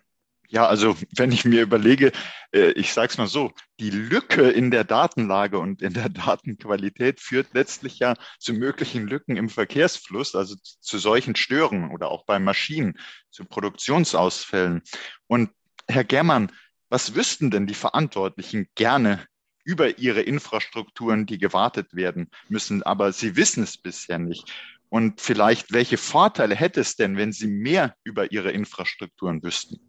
Ja, 0.51 0.67
also 0.67 0.97
wenn 1.15 1.31
ich 1.31 1.45
mir 1.45 1.61
überlege, 1.61 2.11
äh, 2.53 2.71
ich 2.71 2.95
sage 2.95 3.11
es 3.11 3.19
mal 3.19 3.27
so, 3.27 3.53
die 3.81 3.91
Lücke 3.91 4.49
in 4.49 4.71
der 4.71 4.85
Datenlage 4.85 5.59
und 5.59 5.83
in 5.83 5.93
der 5.93 6.09
Datenqualität 6.09 7.21
führt 7.21 7.49
letztlich 7.53 7.99
ja 7.99 8.15
zu 8.39 8.55
möglichen 8.55 9.07
Lücken 9.07 9.37
im 9.37 9.51
Verkehrsfluss, 9.51 10.35
also 10.35 10.57
zu 10.63 10.99
solchen 10.99 11.37
Störungen 11.37 11.91
oder 11.91 12.09
auch 12.11 12.25
bei 12.25 12.39
Maschinen, 12.39 12.99
zu 13.31 13.45
Produktionsausfällen. 13.45 14.81
Und 15.27 15.51
Herr 15.87 16.05
Germann, 16.05 16.51
was 16.89 17.15
wüssten 17.15 17.51
denn 17.51 17.67
die 17.67 17.75
Verantwortlichen 17.75 18.69
gerne 18.75 19.27
über 19.65 19.99
ihre 19.99 20.23
Infrastrukturen, 20.23 21.27
die 21.27 21.37
gewartet 21.37 21.95
werden 21.95 22.31
müssen, 22.49 22.83
aber 22.83 23.13
sie 23.13 23.37
wissen 23.37 23.65
es 23.65 23.77
bisher 23.77 24.19
nicht? 24.19 24.51
Und 24.89 25.21
vielleicht, 25.21 25.73
welche 25.75 25.99
Vorteile 25.99 26.55
hätte 26.55 26.81
es 26.81 26.97
denn, 26.97 27.19
wenn 27.19 27.33
sie 27.33 27.49
mehr 27.49 27.95
über 28.03 28.33
ihre 28.33 28.51
Infrastrukturen 28.51 29.43
wüssten? 29.43 29.88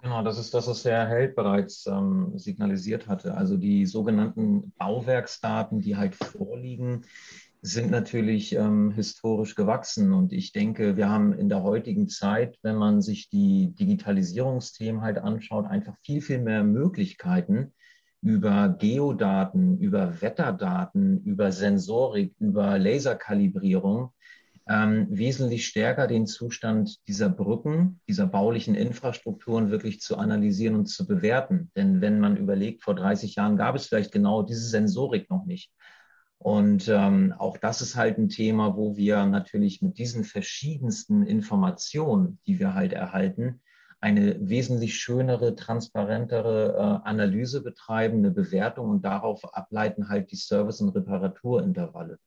Genau, 0.00 0.22
das 0.22 0.38
ist 0.38 0.54
das, 0.54 0.68
was 0.68 0.84
Herr 0.84 1.08
Held 1.08 1.34
bereits 1.34 1.86
ähm, 1.86 2.32
signalisiert 2.38 3.08
hatte. 3.08 3.34
Also 3.34 3.56
die 3.56 3.84
sogenannten 3.84 4.72
Bauwerksdaten, 4.78 5.80
die 5.80 5.96
halt 5.96 6.14
vorliegen, 6.14 7.04
sind 7.62 7.90
natürlich 7.90 8.54
ähm, 8.54 8.92
historisch 8.92 9.56
gewachsen. 9.56 10.12
Und 10.12 10.32
ich 10.32 10.52
denke, 10.52 10.96
wir 10.96 11.08
haben 11.08 11.32
in 11.32 11.48
der 11.48 11.64
heutigen 11.64 12.08
Zeit, 12.08 12.56
wenn 12.62 12.76
man 12.76 13.02
sich 13.02 13.28
die 13.28 13.74
Digitalisierungsthemen 13.74 15.02
halt 15.02 15.18
anschaut, 15.18 15.66
einfach 15.66 15.96
viel, 16.04 16.20
viel 16.20 16.38
mehr 16.38 16.62
Möglichkeiten 16.62 17.74
über 18.20 18.68
Geodaten, 18.68 19.78
über 19.78 20.20
Wetterdaten, 20.20 21.22
über 21.24 21.50
Sensorik, 21.50 22.34
über 22.38 22.78
Laserkalibrierung 22.78 24.12
ähm, 24.68 25.06
wesentlich 25.10 25.66
stärker 25.66 26.06
den 26.06 26.26
Zustand 26.26 26.96
dieser 27.08 27.30
Brücken, 27.30 28.00
dieser 28.06 28.26
baulichen 28.26 28.74
Infrastrukturen 28.74 29.70
wirklich 29.70 30.00
zu 30.00 30.16
analysieren 30.18 30.74
und 30.74 30.86
zu 30.86 31.06
bewerten. 31.06 31.70
Denn 31.74 32.00
wenn 32.00 32.20
man 32.20 32.36
überlegt, 32.36 32.82
vor 32.82 32.94
30 32.94 33.34
Jahren 33.34 33.56
gab 33.56 33.74
es 33.76 33.86
vielleicht 33.86 34.12
genau 34.12 34.42
diese 34.42 34.68
Sensorik 34.68 35.30
noch 35.30 35.46
nicht. 35.46 35.72
Und 36.38 36.86
ähm, 36.88 37.34
auch 37.36 37.56
das 37.56 37.80
ist 37.80 37.96
halt 37.96 38.18
ein 38.18 38.28
Thema, 38.28 38.76
wo 38.76 38.96
wir 38.96 39.24
natürlich 39.26 39.82
mit 39.82 39.98
diesen 39.98 40.22
verschiedensten 40.22 41.24
Informationen, 41.24 42.38
die 42.46 42.60
wir 42.60 42.74
halt 42.74 42.92
erhalten, 42.92 43.60
eine 44.00 44.36
wesentlich 44.48 44.96
schönere, 44.96 45.56
transparentere 45.56 47.00
äh, 47.04 47.08
Analyse 47.08 47.62
betreiben, 47.62 48.18
eine 48.18 48.30
Bewertung 48.30 48.90
und 48.90 49.04
darauf 49.04 49.52
ableiten 49.54 50.08
halt 50.08 50.30
die 50.30 50.36
Service- 50.36 50.80
und 50.80 50.90
Reparaturintervalle. 50.90 52.18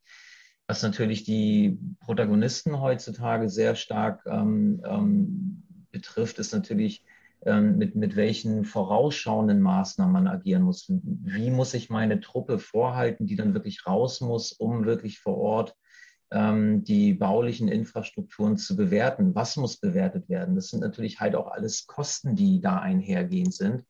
Was 0.72 0.84
natürlich 0.84 1.26
die 1.26 1.78
Protagonisten 2.00 2.80
heutzutage 2.80 3.50
sehr 3.50 3.76
stark 3.76 4.26
ähm, 4.26 4.82
ähm, 4.86 5.64
betrifft, 5.92 6.40
ist 6.40 6.54
natürlich, 6.54 7.04
ähm, 7.46 7.78
mit, 7.78 7.96
mit 7.96 8.16
welchen 8.16 8.64
vorausschauenden 8.64 9.60
Maßnahmen 9.60 10.14
man 10.14 10.28
agieren 10.30 10.62
muss. 10.62 10.86
Wie 10.88 11.50
muss 11.50 11.74
ich 11.74 11.90
meine 11.90 12.22
Truppe 12.22 12.58
vorhalten, 12.58 13.26
die 13.26 13.36
dann 13.36 13.54
wirklich 13.54 13.86
raus 13.86 14.22
muss, 14.22 14.54
um 14.54 14.86
wirklich 14.86 15.20
vor 15.20 15.36
Ort 15.40 15.76
ähm, 16.32 16.86
die 16.86 17.16
baulichen 17.16 17.68
Infrastrukturen 17.68 18.56
zu 18.56 18.78
bewerten? 18.78 19.36
Was 19.36 19.58
muss 19.58 19.76
bewertet 19.76 20.30
werden? 20.30 20.56
Das 20.56 20.70
sind 20.70 20.80
natürlich 20.80 21.20
halt 21.20 21.36
auch 21.36 21.52
alles 21.52 21.86
Kosten, 21.86 22.38
die 22.38 22.62
da 22.62 22.78
einhergehend 22.78 23.54
sind. 23.54 23.84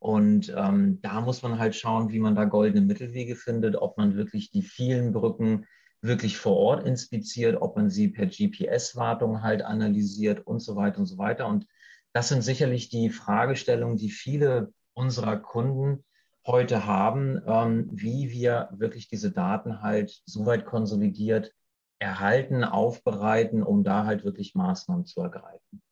Und 0.00 0.52
ähm, 0.56 1.00
da 1.00 1.20
muss 1.20 1.42
man 1.44 1.60
halt 1.60 1.76
schauen, 1.76 2.10
wie 2.10 2.18
man 2.18 2.34
da 2.34 2.44
goldene 2.44 2.84
Mittelwege 2.84 3.36
findet, 3.36 3.76
ob 3.76 3.98
man 3.98 4.16
wirklich 4.16 4.50
die 4.50 4.62
vielen 4.62 5.12
Brücken 5.12 5.66
wirklich 6.04 6.36
vor 6.36 6.56
Ort 6.56 6.86
inspiziert, 6.86 7.60
ob 7.60 7.76
man 7.76 7.88
sie 7.88 8.08
per 8.08 8.26
GPS-Wartung 8.26 9.42
halt 9.42 9.62
analysiert 9.62 10.46
und 10.46 10.60
so 10.60 10.76
weiter 10.76 10.98
und 10.98 11.06
so 11.06 11.16
weiter. 11.16 11.46
Und 11.46 11.66
das 12.12 12.28
sind 12.28 12.42
sicherlich 12.42 12.90
die 12.90 13.08
Fragestellungen, 13.08 13.96
die 13.96 14.10
viele 14.10 14.72
unserer 14.92 15.38
Kunden 15.38 16.04
heute 16.46 16.84
haben, 16.84 17.40
ähm, 17.46 17.88
wie 17.90 18.30
wir 18.30 18.68
wirklich 18.72 19.08
diese 19.08 19.32
Daten 19.32 19.80
halt 19.80 20.22
so 20.26 20.44
weit 20.44 20.66
konsolidiert 20.66 21.52
erhalten, 21.98 22.64
aufbereiten, 22.64 23.62
um 23.62 23.82
da 23.82 24.04
halt 24.04 24.24
wirklich 24.24 24.54
Maßnahmen 24.54 25.06
zu 25.06 25.22
ergreifen. 25.22 25.82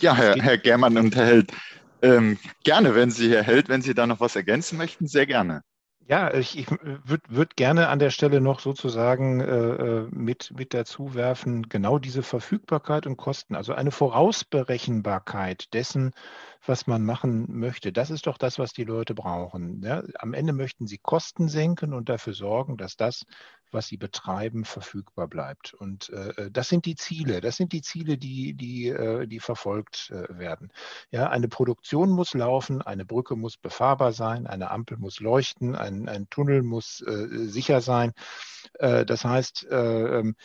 Ja, 0.00 0.16
Herr, 0.16 0.34
Herr 0.34 0.58
Germann 0.58 0.96
und 0.96 1.14
Herr 1.14 1.26
Held, 1.26 1.52
ähm, 2.02 2.36
gerne, 2.64 2.96
wenn 2.96 3.10
Sie, 3.10 3.30
Herr 3.30 3.44
Held, 3.44 3.68
wenn 3.68 3.80
Sie 3.80 3.94
da 3.94 4.08
noch 4.08 4.18
was 4.18 4.34
ergänzen 4.34 4.76
möchten, 4.76 5.06
sehr 5.06 5.26
gerne. 5.26 5.62
Ja, 6.06 6.34
ich, 6.34 6.58
ich 6.58 6.70
würde 6.70 7.22
würd 7.28 7.56
gerne 7.56 7.88
an 7.88 7.98
der 7.98 8.10
Stelle 8.10 8.42
noch 8.42 8.60
sozusagen 8.60 9.40
äh, 9.40 9.44
äh, 9.46 10.08
mit, 10.10 10.52
mit 10.54 10.74
dazu 10.74 11.14
werfen, 11.14 11.68
genau 11.70 11.98
diese 11.98 12.22
Verfügbarkeit 12.22 13.06
und 13.06 13.16
Kosten, 13.16 13.54
also 13.54 13.72
eine 13.72 13.90
Vorausberechenbarkeit 13.90 15.72
dessen, 15.72 16.12
was 16.66 16.86
man 16.86 17.04
machen 17.06 17.46
möchte. 17.58 17.90
Das 17.90 18.10
ist 18.10 18.26
doch 18.26 18.36
das, 18.36 18.58
was 18.58 18.74
die 18.74 18.84
Leute 18.84 19.14
brauchen. 19.14 19.82
Ja? 19.82 20.02
Am 20.18 20.34
Ende 20.34 20.52
möchten 20.52 20.86
sie 20.86 20.98
Kosten 20.98 21.48
senken 21.48 21.94
und 21.94 22.10
dafür 22.10 22.34
sorgen, 22.34 22.76
dass 22.76 22.96
das, 22.96 23.24
was 23.74 23.88
sie 23.88 23.96
betreiben, 23.96 24.64
verfügbar 24.64 25.28
bleibt. 25.28 25.74
Und 25.74 26.10
äh, 26.10 26.50
das 26.50 26.68
sind 26.68 26.86
die 26.86 26.94
Ziele. 26.94 27.40
Das 27.40 27.56
sind 27.56 27.72
die 27.72 27.82
Ziele, 27.82 28.16
die, 28.16 28.54
die, 28.54 28.88
äh, 28.88 29.26
die 29.26 29.40
verfolgt 29.40 30.10
äh, 30.10 30.38
werden. 30.38 30.72
Ja, 31.10 31.28
eine 31.28 31.48
Produktion 31.48 32.10
muss 32.10 32.34
laufen, 32.34 32.80
eine 32.80 33.04
Brücke 33.04 33.36
muss 33.36 33.56
befahrbar 33.56 34.12
sein, 34.12 34.46
eine 34.46 34.70
Ampel 34.70 34.96
muss 34.96 35.20
leuchten, 35.20 35.74
ein, 35.74 36.08
ein 36.08 36.30
Tunnel 36.30 36.62
muss 36.62 37.02
äh, 37.02 37.28
sicher 37.46 37.80
sein. 37.80 38.12
Äh, 38.78 39.04
das 39.04 39.24
heißt, 39.24 39.66
äh, 39.70 40.20
ähm, 40.20 40.36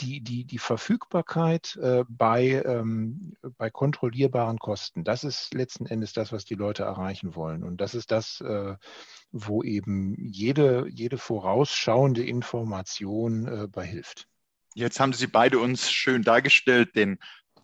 die, 0.00 0.20
die, 0.20 0.44
die 0.44 0.58
Verfügbarkeit 0.58 1.76
äh, 1.76 2.04
bei, 2.08 2.62
ähm, 2.64 3.34
bei 3.56 3.70
kontrollierbaren 3.70 4.58
Kosten, 4.58 5.04
das 5.04 5.24
ist 5.24 5.54
letzten 5.54 5.86
Endes 5.86 6.12
das, 6.12 6.32
was 6.32 6.44
die 6.44 6.54
Leute 6.54 6.84
erreichen 6.84 7.34
wollen. 7.34 7.64
Und 7.64 7.80
das 7.80 7.94
ist 7.94 8.10
das, 8.10 8.40
äh, 8.40 8.76
wo 9.32 9.62
eben 9.62 10.16
jede, 10.18 10.86
jede 10.88 11.18
vorausschauende 11.18 12.24
Information 12.24 13.46
äh, 13.46 13.66
bei 13.68 13.86
hilft. 13.86 14.28
Jetzt 14.74 15.00
haben 15.00 15.12
Sie 15.12 15.26
beide 15.26 15.58
uns 15.58 15.90
schön 15.90 16.22
dargestellt, 16.22 16.94
den, 16.94 17.18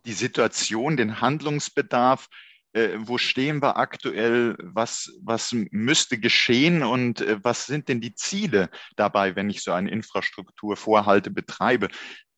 die 0.05 0.12
Situation, 0.12 0.97
den 0.97 1.21
Handlungsbedarf. 1.21 2.29
Äh, 2.73 2.97
wo 2.99 3.19
stehen 3.19 3.62
wir 3.62 3.76
aktuell? 3.76 4.57
Was, 4.59 5.12
was 5.23 5.55
müsste 5.71 6.19
geschehen 6.19 6.83
und 6.83 7.21
äh, 7.21 7.38
was 7.43 7.67
sind 7.67 7.88
denn 7.88 8.00
die 8.00 8.17
Ziele 8.17 8.69
dabei, 8.97 9.37
wenn 9.37 9.49
ich 9.49 9.62
so 9.62 9.71
eine 9.71 9.91
Infrastruktur 9.91 10.76
vorhalte, 10.76 11.31
betreibe? 11.31 11.88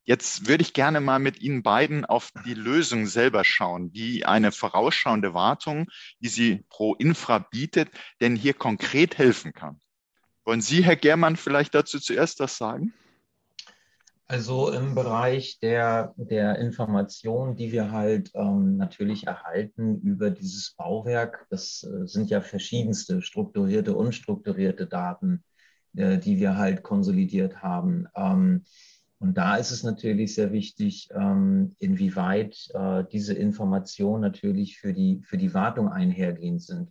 Jetzt 0.06 0.46
würde 0.46 0.62
ich 0.62 0.72
gerne 0.72 1.00
mal 1.00 1.18
mit 1.18 1.42
Ihnen 1.42 1.64
beiden 1.64 2.04
auf 2.04 2.30
die 2.44 2.54
Lösung 2.54 3.06
selber 3.06 3.42
schauen, 3.42 3.92
wie 3.92 4.24
eine 4.24 4.52
vorausschauende 4.52 5.34
Wartung, 5.34 5.88
die 6.20 6.28
sie 6.28 6.64
pro 6.68 6.94
Infra 6.94 7.40
bietet, 7.40 7.90
denn 8.20 8.36
hier 8.36 8.54
konkret 8.54 9.18
helfen 9.18 9.52
kann. 9.52 9.80
Wollen 10.44 10.60
Sie, 10.60 10.84
Herr 10.84 10.94
Germann, 10.94 11.36
vielleicht 11.36 11.74
dazu 11.74 11.98
zuerst 11.98 12.38
was 12.38 12.56
sagen? 12.56 12.94
Also 14.28 14.70
im 14.70 14.94
Bereich 14.94 15.58
der, 15.58 16.14
der 16.16 16.58
Informationen, 16.60 17.56
die 17.56 17.72
wir 17.72 17.90
halt 17.90 18.30
ähm, 18.34 18.76
natürlich 18.76 19.26
erhalten 19.26 20.00
über 20.02 20.30
dieses 20.30 20.74
Bauwerk, 20.76 21.46
das 21.50 21.82
äh, 21.82 22.06
sind 22.06 22.30
ja 22.30 22.40
verschiedenste 22.40 23.22
strukturierte, 23.22 23.96
unstrukturierte 23.96 24.86
Daten, 24.86 25.42
äh, 25.96 26.18
die 26.18 26.38
wir 26.38 26.56
halt 26.56 26.84
konsolidiert 26.84 27.62
haben. 27.62 28.06
Ähm, 28.14 28.64
und 29.18 29.38
da 29.38 29.56
ist 29.56 29.70
es 29.70 29.82
natürlich 29.82 30.34
sehr 30.34 30.52
wichtig, 30.52 31.08
ähm, 31.14 31.74
inwieweit 31.78 32.68
äh, 32.74 33.04
diese 33.10 33.32
Informationen 33.32 34.20
natürlich 34.20 34.78
für 34.78 34.92
die, 34.92 35.22
für 35.24 35.38
die 35.38 35.54
Wartung 35.54 35.88
einhergehend 35.88 36.62
sind. 36.62 36.90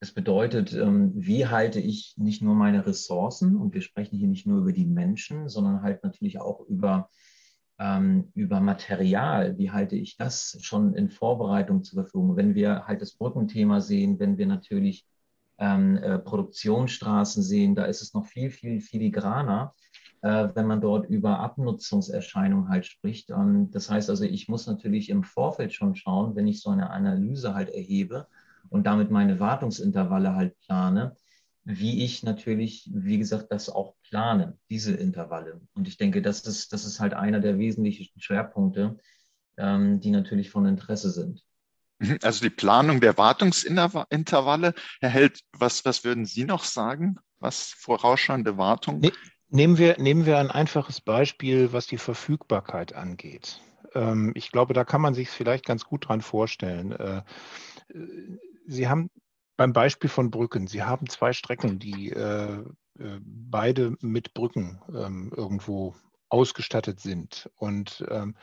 Das 0.00 0.12
bedeutet, 0.12 0.72
ähm, 0.74 1.12
wie 1.14 1.46
halte 1.46 1.80
ich 1.80 2.14
nicht 2.16 2.42
nur 2.42 2.54
meine 2.54 2.86
Ressourcen, 2.86 3.56
und 3.56 3.72
wir 3.72 3.82
sprechen 3.82 4.18
hier 4.18 4.26
nicht 4.28 4.46
nur 4.46 4.58
über 4.58 4.72
die 4.72 4.84
Menschen, 4.84 5.48
sondern 5.48 5.82
halt 5.82 6.02
natürlich 6.02 6.40
auch 6.40 6.60
über, 6.66 7.08
ähm, 7.78 8.32
über 8.34 8.58
Material. 8.58 9.56
Wie 9.56 9.70
halte 9.70 9.94
ich 9.94 10.16
das 10.16 10.58
schon 10.60 10.94
in 10.94 11.08
Vorbereitung 11.08 11.84
zur 11.84 12.02
Verfügung? 12.02 12.36
Wenn 12.36 12.56
wir 12.56 12.86
halt 12.86 13.00
das 13.00 13.14
Brückenthema 13.14 13.80
sehen, 13.80 14.18
wenn 14.18 14.38
wir 14.38 14.46
natürlich 14.46 15.06
äh, 15.56 16.18
Produktionsstraßen 16.18 17.44
sehen, 17.44 17.76
da 17.76 17.84
ist 17.84 18.02
es 18.02 18.12
noch 18.12 18.26
viel, 18.26 18.50
viel 18.50 18.80
filigraner 18.80 19.72
wenn 20.24 20.66
man 20.66 20.80
dort 20.80 21.08
über 21.08 21.38
Abnutzungserscheinungen 21.40 22.68
halt 22.68 22.86
spricht. 22.86 23.30
Und 23.30 23.72
das 23.72 23.90
heißt 23.90 24.08
also, 24.08 24.24
ich 24.24 24.48
muss 24.48 24.66
natürlich 24.66 25.10
im 25.10 25.22
Vorfeld 25.22 25.74
schon 25.74 25.96
schauen, 25.96 26.34
wenn 26.34 26.46
ich 26.46 26.62
so 26.62 26.70
eine 26.70 26.90
Analyse 26.90 27.54
halt 27.54 27.68
erhebe 27.68 28.26
und 28.70 28.86
damit 28.86 29.10
meine 29.10 29.38
Wartungsintervalle 29.38 30.34
halt 30.34 30.58
plane, 30.60 31.14
wie 31.64 32.04
ich 32.04 32.22
natürlich, 32.22 32.90
wie 32.92 33.18
gesagt, 33.18 33.50
das 33.50 33.68
auch 33.68 33.94
plane, 34.08 34.56
diese 34.70 34.94
Intervalle. 34.94 35.60
Und 35.74 35.88
ich 35.88 35.96
denke, 35.96 36.22
das 36.22 36.40
ist, 36.40 36.72
das 36.72 36.84
ist 36.84 37.00
halt 37.00 37.14
einer 37.14 37.40
der 37.40 37.58
wesentlichen 37.58 38.20
Schwerpunkte, 38.20 38.98
ähm, 39.56 40.00
die 40.00 40.10
natürlich 40.10 40.50
von 40.50 40.66
Interesse 40.66 41.10
sind. 41.10 41.42
Mhm, 41.98 42.18
also 42.22 42.42
die 42.42 42.50
Planung 42.50 43.00
der 43.00 43.16
Wartungsintervalle. 43.16 44.74
Herr 45.00 45.10
Held, 45.10 45.40
was, 45.52 45.84
was 45.84 46.04
würden 46.04 46.26
Sie 46.26 46.44
noch 46.44 46.64
sagen, 46.64 47.16
was 47.38 47.74
vorausschauende 47.78 48.56
Wartung? 48.56 49.02
Nehmen 49.48 49.78
wir, 49.78 49.98
nehmen 49.98 50.26
wir 50.26 50.38
ein 50.38 50.50
einfaches 50.50 51.00
Beispiel, 51.00 51.72
was 51.72 51.86
die 51.86 51.98
Verfügbarkeit 51.98 52.94
angeht. 52.94 53.60
Ähm, 53.94 54.32
ich 54.34 54.50
glaube, 54.50 54.74
da 54.74 54.84
kann 54.84 55.00
man 55.00 55.14
sich 55.14 55.30
vielleicht 55.30 55.64
ganz 55.64 55.84
gut 55.84 56.08
dran 56.08 56.20
vorstellen. 56.20 56.92
Äh, 56.92 57.22
Sie 58.66 58.88
haben 58.88 59.10
beim 59.56 59.72
Beispiel 59.72 60.10
von 60.10 60.30
Brücken, 60.30 60.66
Sie 60.66 60.82
haben 60.82 61.08
zwei 61.08 61.32
Strecken, 61.32 61.78
die 61.78 62.10
äh, 62.10 62.64
äh, 62.98 63.20
beide 63.22 63.96
mit 64.00 64.34
Brücken 64.34 64.80
ähm, 64.88 65.32
irgendwo 65.36 65.94
ausgestattet 66.28 67.00
sind. 67.00 67.50
Und 67.54 68.04
ähm, 68.10 68.36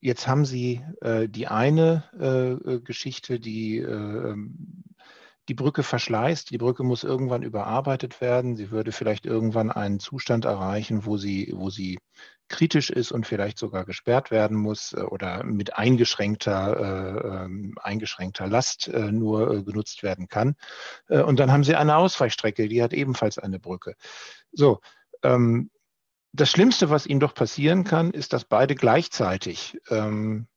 jetzt 0.00 0.28
haben 0.28 0.44
Sie 0.44 0.82
die 1.02 1.46
eine 1.46 2.82
Geschichte, 2.84 3.40
die 3.40 3.78
die 5.48 5.54
Brücke 5.54 5.82
verschleißt, 5.82 6.50
die 6.50 6.58
Brücke 6.58 6.84
muss 6.84 7.04
irgendwann 7.04 7.42
überarbeitet 7.42 8.20
werden. 8.20 8.56
Sie 8.56 8.70
würde 8.70 8.92
vielleicht 8.92 9.26
irgendwann 9.26 9.70
einen 9.70 10.00
Zustand 10.00 10.44
erreichen, 10.44 11.04
wo 11.04 11.16
sie, 11.16 11.52
wo 11.54 11.70
sie 11.70 11.98
kritisch 12.48 12.90
ist 12.90 13.12
und 13.12 13.26
vielleicht 13.26 13.58
sogar 13.58 13.84
gesperrt 13.84 14.30
werden 14.30 14.56
muss 14.56 14.92
äh, 14.92 15.00
oder 15.00 15.44
mit 15.44 15.76
eingeschränkter, 15.76 16.76
äh, 16.78 17.44
ähm, 17.44 17.74
eingeschränkter 17.80 18.46
Last 18.46 18.88
äh, 18.88 19.12
nur 19.12 19.50
äh, 19.50 19.62
genutzt 19.62 20.02
werden 20.02 20.28
kann. 20.28 20.56
Äh, 21.08 21.22
und 21.22 21.38
dann 21.40 21.50
haben 21.50 21.64
Sie 21.64 21.74
eine 21.74 21.96
Ausweichstrecke, 21.96 22.68
die 22.68 22.82
hat 22.82 22.92
ebenfalls 22.92 23.38
eine 23.38 23.58
Brücke. 23.58 23.94
So, 24.52 24.80
ähm, 25.22 25.70
das 26.32 26.50
Schlimmste, 26.50 26.90
was 26.90 27.06
Ihnen 27.06 27.20
doch 27.20 27.34
passieren 27.34 27.84
kann, 27.84 28.10
ist, 28.10 28.32
dass 28.32 28.44
beide 28.44 28.74
gleichzeitig 28.74 29.78
ähm, 29.88 30.48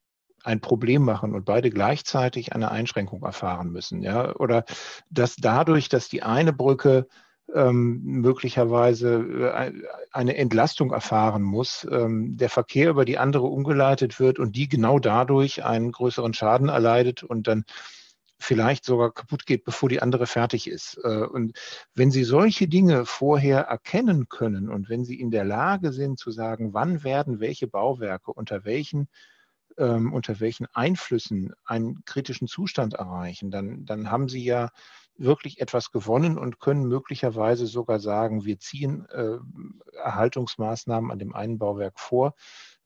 ein 0.48 0.62
Problem 0.62 1.04
machen 1.04 1.36
und 1.36 1.46
beide 1.46 1.70
gleichzeitig 1.70 2.54
eine 2.54 2.72
Einschränkung 2.72 3.22
erfahren 3.24 3.70
müssen. 3.70 4.02
Ja? 4.02 4.34
Oder 4.38 4.64
dass 5.10 5.36
dadurch, 5.36 5.90
dass 5.90 6.08
die 6.08 6.24
eine 6.24 6.54
Brücke 6.54 7.08
ähm, 7.54 8.02
möglicherweise 8.04 9.16
äh, 9.16 9.72
eine 10.12 10.38
Entlastung 10.38 10.92
erfahren 10.92 11.44
muss, 11.44 11.86
ähm, 11.92 12.38
der 12.38 12.50
Verkehr 12.50 12.90
über 12.90 13.04
die 13.04 13.18
andere 13.18 13.44
umgeleitet 13.44 14.20
wird 14.20 14.40
und 14.40 14.56
die 14.56 14.70
genau 14.70 15.00
dadurch 15.00 15.66
einen 15.66 15.92
größeren 15.92 16.34
Schaden 16.34 16.70
erleidet 16.70 17.24
und 17.24 17.48
dann 17.48 17.66
vielleicht 18.40 18.86
sogar 18.86 19.12
kaputt 19.12 19.46
geht, 19.46 19.66
bevor 19.66 19.90
die 19.90 20.02
andere 20.02 20.28
fertig 20.28 20.70
ist. 20.70 21.00
Äh, 21.04 21.26
und 21.26 21.58
wenn 21.94 22.12
Sie 22.12 22.24
solche 22.24 22.70
Dinge 22.70 23.06
vorher 23.06 23.62
erkennen 23.62 24.30
können 24.30 24.70
und 24.70 24.88
wenn 24.90 25.04
Sie 25.04 25.20
in 25.20 25.32
der 25.32 25.44
Lage 25.44 25.92
sind 25.92 26.20
zu 26.20 26.32
sagen, 26.32 26.74
wann 26.74 27.04
werden 27.04 27.42
welche 27.42 27.68
Bauwerke 27.68 28.32
unter 28.32 28.64
welchen 28.64 29.10
ähm, 29.78 30.14
unter 30.14 30.40
welchen 30.40 30.68
Einflüssen 30.74 31.54
einen 31.66 32.04
kritischen 32.06 32.48
Zustand 32.48 32.96
erreichen, 32.96 33.52
dann, 33.52 33.86
dann 33.86 34.12
haben 34.12 34.30
Sie 34.30 34.44
ja 34.44 34.70
wirklich 35.18 35.62
etwas 35.62 35.92
gewonnen 35.92 36.38
und 36.38 36.60
können 36.60 36.88
möglicherweise 36.88 37.66
sogar 37.66 38.00
sagen, 38.00 38.46
wir 38.46 38.60
ziehen 38.60 39.08
äh, 39.10 39.38
Erhaltungsmaßnahmen 39.98 41.12
an 41.12 41.20
dem 41.20 41.34
einen 41.34 41.58
Bauwerk 41.58 42.00
vor, 42.00 42.36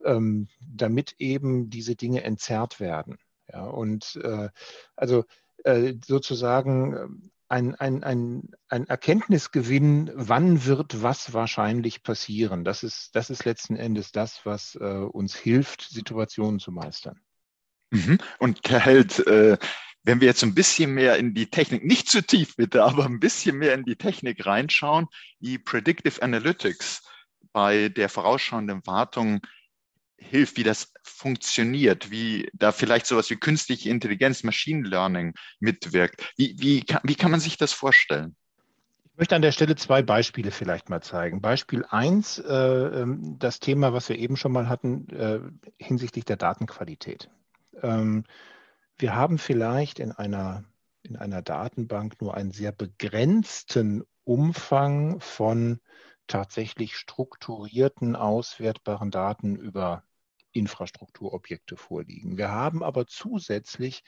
ähm, 0.03 0.47
damit 0.61 1.15
eben 1.19 1.69
diese 1.69 1.95
Dinge 1.95 2.23
entzerrt 2.23 2.79
werden. 2.79 3.17
Ja, 3.51 3.65
und 3.65 4.17
äh, 4.23 4.49
also 4.95 5.25
äh, 5.63 5.95
sozusagen 6.05 7.30
ein, 7.51 7.75
ein, 7.75 8.01
ein, 8.03 8.49
ein 8.69 8.87
Erkenntnisgewinn, 8.87 10.09
wann 10.15 10.65
wird 10.65 11.03
was 11.03 11.33
wahrscheinlich 11.33 12.01
passieren. 12.01 12.63
Das 12.63 12.81
ist, 12.81 13.13
das 13.13 13.29
ist 13.29 13.43
letzten 13.43 13.75
Endes 13.75 14.13
das, 14.13 14.45
was 14.45 14.75
äh, 14.75 14.85
uns 14.85 15.35
hilft, 15.35 15.81
Situationen 15.81 16.61
zu 16.61 16.71
meistern. 16.71 17.19
Mhm. 17.89 18.19
Und 18.39 18.61
Herr 18.69 18.79
Held, 18.79 19.19
äh, 19.27 19.57
wenn 20.03 20.21
wir 20.21 20.29
jetzt 20.29 20.43
ein 20.43 20.55
bisschen 20.55 20.93
mehr 20.93 21.17
in 21.17 21.33
die 21.33 21.49
Technik, 21.49 21.83
nicht 21.83 22.07
zu 22.07 22.25
tief 22.25 22.55
bitte, 22.55 22.83
aber 22.83 23.05
ein 23.05 23.19
bisschen 23.19 23.57
mehr 23.57 23.73
in 23.73 23.83
die 23.83 23.97
Technik 23.97 24.45
reinschauen, 24.45 25.07
die 25.39 25.59
Predictive 25.59 26.21
Analytics 26.21 27.03
bei 27.51 27.89
der 27.89 28.07
vorausschauenden 28.07 28.81
Wartung 28.85 29.41
hilft, 30.21 30.57
wie 30.57 30.63
das 30.63 30.93
funktioniert, 31.03 32.11
wie 32.11 32.49
da 32.53 32.71
vielleicht 32.71 33.05
sowas 33.05 33.29
wie 33.29 33.35
künstliche 33.35 33.89
Intelligenz, 33.89 34.43
Machine 34.43 34.87
Learning 34.87 35.33
mitwirkt. 35.59 36.33
Wie, 36.37 36.55
wie, 36.57 36.81
kann, 36.81 37.01
wie 37.03 37.15
kann 37.15 37.31
man 37.31 37.39
sich 37.39 37.57
das 37.57 37.73
vorstellen? 37.73 38.35
Ich 39.05 39.17
möchte 39.17 39.35
an 39.35 39.41
der 39.41 39.51
Stelle 39.51 39.75
zwei 39.75 40.01
Beispiele 40.01 40.51
vielleicht 40.51 40.89
mal 40.89 41.01
zeigen. 41.01 41.41
Beispiel 41.41 41.85
eins, 41.89 42.39
äh, 42.39 42.53
ähm, 42.53 43.35
das 43.39 43.59
Thema, 43.59 43.93
was 43.93 44.09
wir 44.09 44.17
eben 44.17 44.37
schon 44.37 44.51
mal 44.51 44.69
hatten, 44.69 45.07
äh, 45.09 45.39
hinsichtlich 45.77 46.25
der 46.25 46.37
Datenqualität. 46.37 47.29
Ähm, 47.81 48.23
wir 48.97 49.15
haben 49.15 49.37
vielleicht 49.37 49.99
in 49.99 50.11
einer, 50.11 50.63
in 51.03 51.17
einer 51.17 51.41
Datenbank 51.41 52.21
nur 52.21 52.35
einen 52.35 52.51
sehr 52.51 52.71
begrenzten 52.71 54.03
Umfang 54.23 55.19
von 55.19 55.79
tatsächlich 56.27 56.95
strukturierten, 56.95 58.15
auswertbaren 58.15 59.11
Daten 59.11 59.55
über 59.55 60.03
Infrastrukturobjekte 60.51 61.77
vorliegen. 61.77 62.37
Wir 62.37 62.49
haben 62.49 62.83
aber 62.83 63.07
zusätzlich 63.07 64.03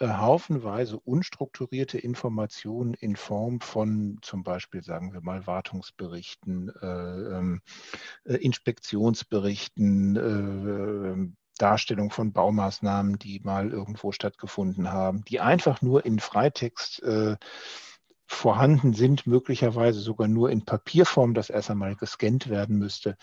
äh, 0.00 0.08
haufenweise 0.08 0.98
unstrukturierte 1.00 1.98
Informationen 1.98 2.94
in 2.94 3.16
Form 3.16 3.60
von 3.60 4.18
zum 4.22 4.44
Beispiel, 4.44 4.82
sagen 4.82 5.12
wir 5.12 5.20
mal, 5.20 5.46
Wartungsberichten, 5.46 6.70
äh, 6.80 6.86
ähm, 6.86 7.62
äh, 8.24 8.34
Inspektionsberichten, 8.34 10.16
äh, 10.16 11.34
Darstellung 11.58 12.10
von 12.10 12.32
Baumaßnahmen, 12.32 13.18
die 13.18 13.40
mal 13.40 13.72
irgendwo 13.72 14.12
stattgefunden 14.12 14.92
haben, 14.92 15.24
die 15.24 15.40
einfach 15.40 15.82
nur 15.82 16.06
in 16.06 16.20
Freitext 16.20 17.02
äh, 17.02 17.36
vorhanden 18.28 18.92
sind, 18.92 19.26
möglicherweise 19.26 19.98
sogar 20.00 20.28
nur 20.28 20.50
in 20.50 20.64
Papierform, 20.64 21.34
das 21.34 21.50
erst 21.50 21.70
einmal 21.70 21.96
gescannt 21.96 22.48
werden 22.48 22.78
müsste. 22.78 23.16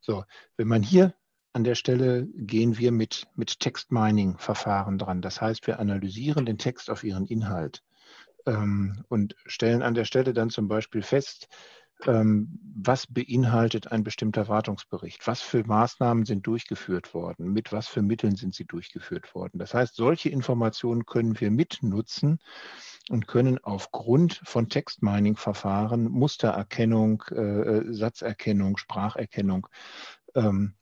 So, 0.00 0.24
wenn 0.56 0.68
man 0.68 0.82
hier 0.82 1.12
an 1.54 1.64
der 1.64 1.76
Stelle 1.76 2.26
gehen 2.34 2.78
wir 2.78 2.90
mit, 2.90 3.28
mit 3.36 3.60
Text-Mining-Verfahren 3.60 4.98
dran. 4.98 5.22
Das 5.22 5.40
heißt, 5.40 5.66
wir 5.68 5.78
analysieren 5.78 6.44
den 6.46 6.58
Text 6.58 6.90
auf 6.90 7.04
ihren 7.04 7.26
Inhalt 7.26 7.82
ähm, 8.44 9.04
und 9.08 9.36
stellen 9.46 9.82
an 9.82 9.94
der 9.94 10.04
Stelle 10.04 10.32
dann 10.32 10.50
zum 10.50 10.66
Beispiel 10.66 11.02
fest, 11.02 11.48
ähm, 12.06 12.58
was 12.76 13.06
beinhaltet 13.06 13.92
ein 13.92 14.02
bestimmter 14.02 14.48
Wartungsbericht? 14.48 15.24
Was 15.28 15.42
für 15.42 15.62
Maßnahmen 15.64 16.24
sind 16.24 16.44
durchgeführt 16.44 17.14
worden? 17.14 17.52
Mit 17.52 17.70
was 17.70 17.86
für 17.86 18.02
Mitteln 18.02 18.34
sind 18.34 18.52
sie 18.52 18.64
durchgeführt 18.64 19.32
worden? 19.32 19.58
Das 19.58 19.74
heißt, 19.74 19.94
solche 19.94 20.30
Informationen 20.30 21.06
können 21.06 21.38
wir 21.40 21.52
mitnutzen 21.52 22.40
und 23.10 23.28
können 23.28 23.58
aufgrund 23.62 24.40
von 24.44 24.68
Text-Mining-Verfahren, 24.68 26.10
Mustererkennung, 26.10 27.22
äh, 27.30 27.34
äh 27.36 27.94
Satzerkennung, 27.94 28.76
Spracherkennung 28.76 29.68
ähm, 30.34 30.74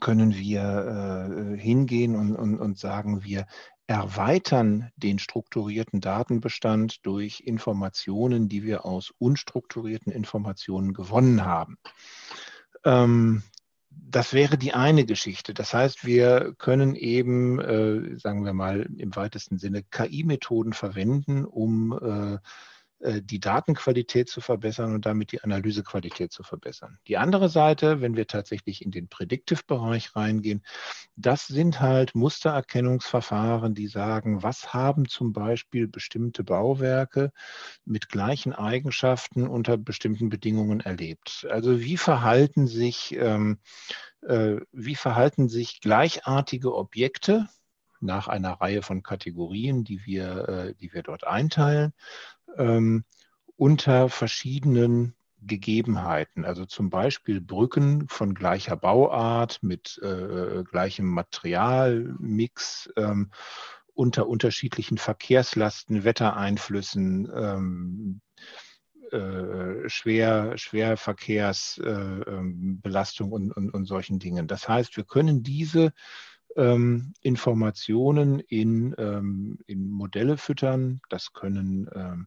können 0.00 0.34
wir 0.34 1.56
äh, 1.56 1.58
hingehen 1.58 2.16
und, 2.16 2.36
und, 2.36 2.58
und 2.58 2.78
sagen, 2.78 3.24
wir 3.24 3.46
erweitern 3.86 4.90
den 4.96 5.18
strukturierten 5.18 6.00
Datenbestand 6.00 7.06
durch 7.06 7.40
Informationen, 7.40 8.48
die 8.48 8.62
wir 8.62 8.84
aus 8.84 9.12
unstrukturierten 9.18 10.12
Informationen 10.12 10.92
gewonnen 10.92 11.44
haben. 11.44 11.78
Ähm, 12.84 13.42
das 13.90 14.32
wäre 14.32 14.58
die 14.58 14.74
eine 14.74 15.04
Geschichte. 15.04 15.54
Das 15.54 15.72
heißt, 15.72 16.04
wir 16.04 16.54
können 16.58 16.94
eben, 16.96 17.60
äh, 17.60 18.18
sagen 18.18 18.44
wir 18.44 18.52
mal, 18.52 18.88
im 18.98 19.14
weitesten 19.16 19.58
Sinne 19.58 19.82
KI-Methoden 19.82 20.72
verwenden, 20.72 21.44
um 21.44 21.92
äh, 21.92 22.34
äh, 22.34 22.38
die 23.00 23.40
Datenqualität 23.40 24.28
zu 24.28 24.40
verbessern 24.40 24.94
und 24.94 25.04
damit 25.04 25.32
die 25.32 25.42
Analysequalität 25.42 26.32
zu 26.32 26.42
verbessern. 26.42 26.98
Die 27.08 27.18
andere 27.18 27.50
Seite, 27.50 28.00
wenn 28.00 28.16
wir 28.16 28.26
tatsächlich 28.26 28.82
in 28.82 28.90
den 28.90 29.08
Predictive-Bereich 29.08 30.16
reingehen, 30.16 30.62
das 31.14 31.46
sind 31.46 31.80
halt 31.80 32.14
Mustererkennungsverfahren, 32.14 33.74
die 33.74 33.88
sagen, 33.88 34.42
was 34.42 34.72
haben 34.72 35.08
zum 35.08 35.32
Beispiel 35.34 35.88
bestimmte 35.88 36.42
Bauwerke 36.42 37.32
mit 37.84 38.08
gleichen 38.08 38.54
Eigenschaften 38.54 39.46
unter 39.46 39.76
bestimmten 39.76 40.30
Bedingungen 40.30 40.80
erlebt. 40.80 41.46
Also 41.50 41.80
wie 41.80 41.98
verhalten 41.98 42.66
sich, 42.66 43.14
ähm, 43.18 43.58
äh, 44.22 44.56
wie 44.72 44.94
verhalten 44.94 45.48
sich 45.48 45.80
gleichartige 45.80 46.74
Objekte 46.74 47.46
nach 48.00 48.28
einer 48.28 48.52
Reihe 48.52 48.82
von 48.82 49.02
Kategorien, 49.02 49.84
die 49.84 50.04
wir, 50.04 50.48
äh, 50.48 50.74
die 50.74 50.92
wir 50.92 51.02
dort 51.02 51.26
einteilen, 51.26 51.92
ähm, 52.58 53.04
unter 53.56 54.08
verschiedenen 54.08 55.14
Gegebenheiten, 55.42 56.44
also 56.44 56.64
zum 56.64 56.90
Beispiel 56.90 57.40
Brücken 57.40 58.08
von 58.08 58.34
gleicher 58.34 58.76
Bauart 58.76 59.62
mit 59.62 59.98
äh, 60.02 60.64
gleichem 60.64 61.06
Materialmix 61.06 62.90
ähm, 62.96 63.30
unter 63.94 64.28
unterschiedlichen 64.28 64.98
Verkehrslasten, 64.98 66.04
Wettereinflüssen, 66.04 67.30
ähm, 67.34 68.20
äh, 69.12 69.88
Schwer, 69.88 70.58
Schwerverkehrsbelastung 70.58 73.30
äh, 73.30 73.34
und, 73.34 73.52
und, 73.52 73.70
und 73.70 73.86
solchen 73.86 74.18
Dingen. 74.18 74.48
Das 74.48 74.68
heißt, 74.68 74.96
wir 74.96 75.04
können 75.04 75.42
diese 75.42 75.92
ähm, 76.56 77.14
Informationen 77.20 78.40
in, 78.40 78.94
ähm, 78.98 79.58
in 79.66 79.90
Modelle 79.90 80.36
füttern. 80.36 81.00
Das 81.08 81.32
können 81.32 81.88
ähm, 81.94 82.26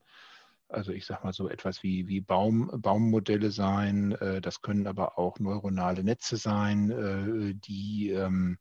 also 0.69 0.91
ich 0.91 1.05
sage 1.05 1.23
mal 1.23 1.33
so 1.33 1.49
etwas 1.49 1.83
wie, 1.83 2.07
wie 2.07 2.21
Baum, 2.21 2.69
Baummodelle 2.81 3.51
sein. 3.51 4.11
Äh, 4.13 4.39
das 4.39 4.61
können 4.61 4.87
aber 4.87 5.17
auch 5.17 5.39
neuronale 5.39 6.03
Netze 6.03 6.37
sein, 6.37 6.91
äh, 6.91 7.55
die 7.55 8.11
ähm, 8.11 8.59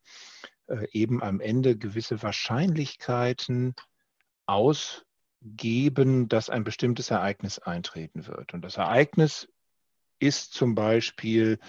äh, 0.67 0.87
eben 0.91 1.21
am 1.21 1.39
Ende 1.39 1.77
gewisse 1.77 2.21
Wahrscheinlichkeiten 2.21 3.75
ausgeben, 4.47 6.27
dass 6.27 6.49
ein 6.49 6.63
bestimmtes 6.63 7.11
Ereignis 7.11 7.59
eintreten 7.59 8.25
wird. 8.25 8.53
Und 8.53 8.61
das 8.63 8.77
Ereignis 8.77 9.47
ist 10.17 10.53
zum 10.53 10.75
Beispiel, 10.75 11.59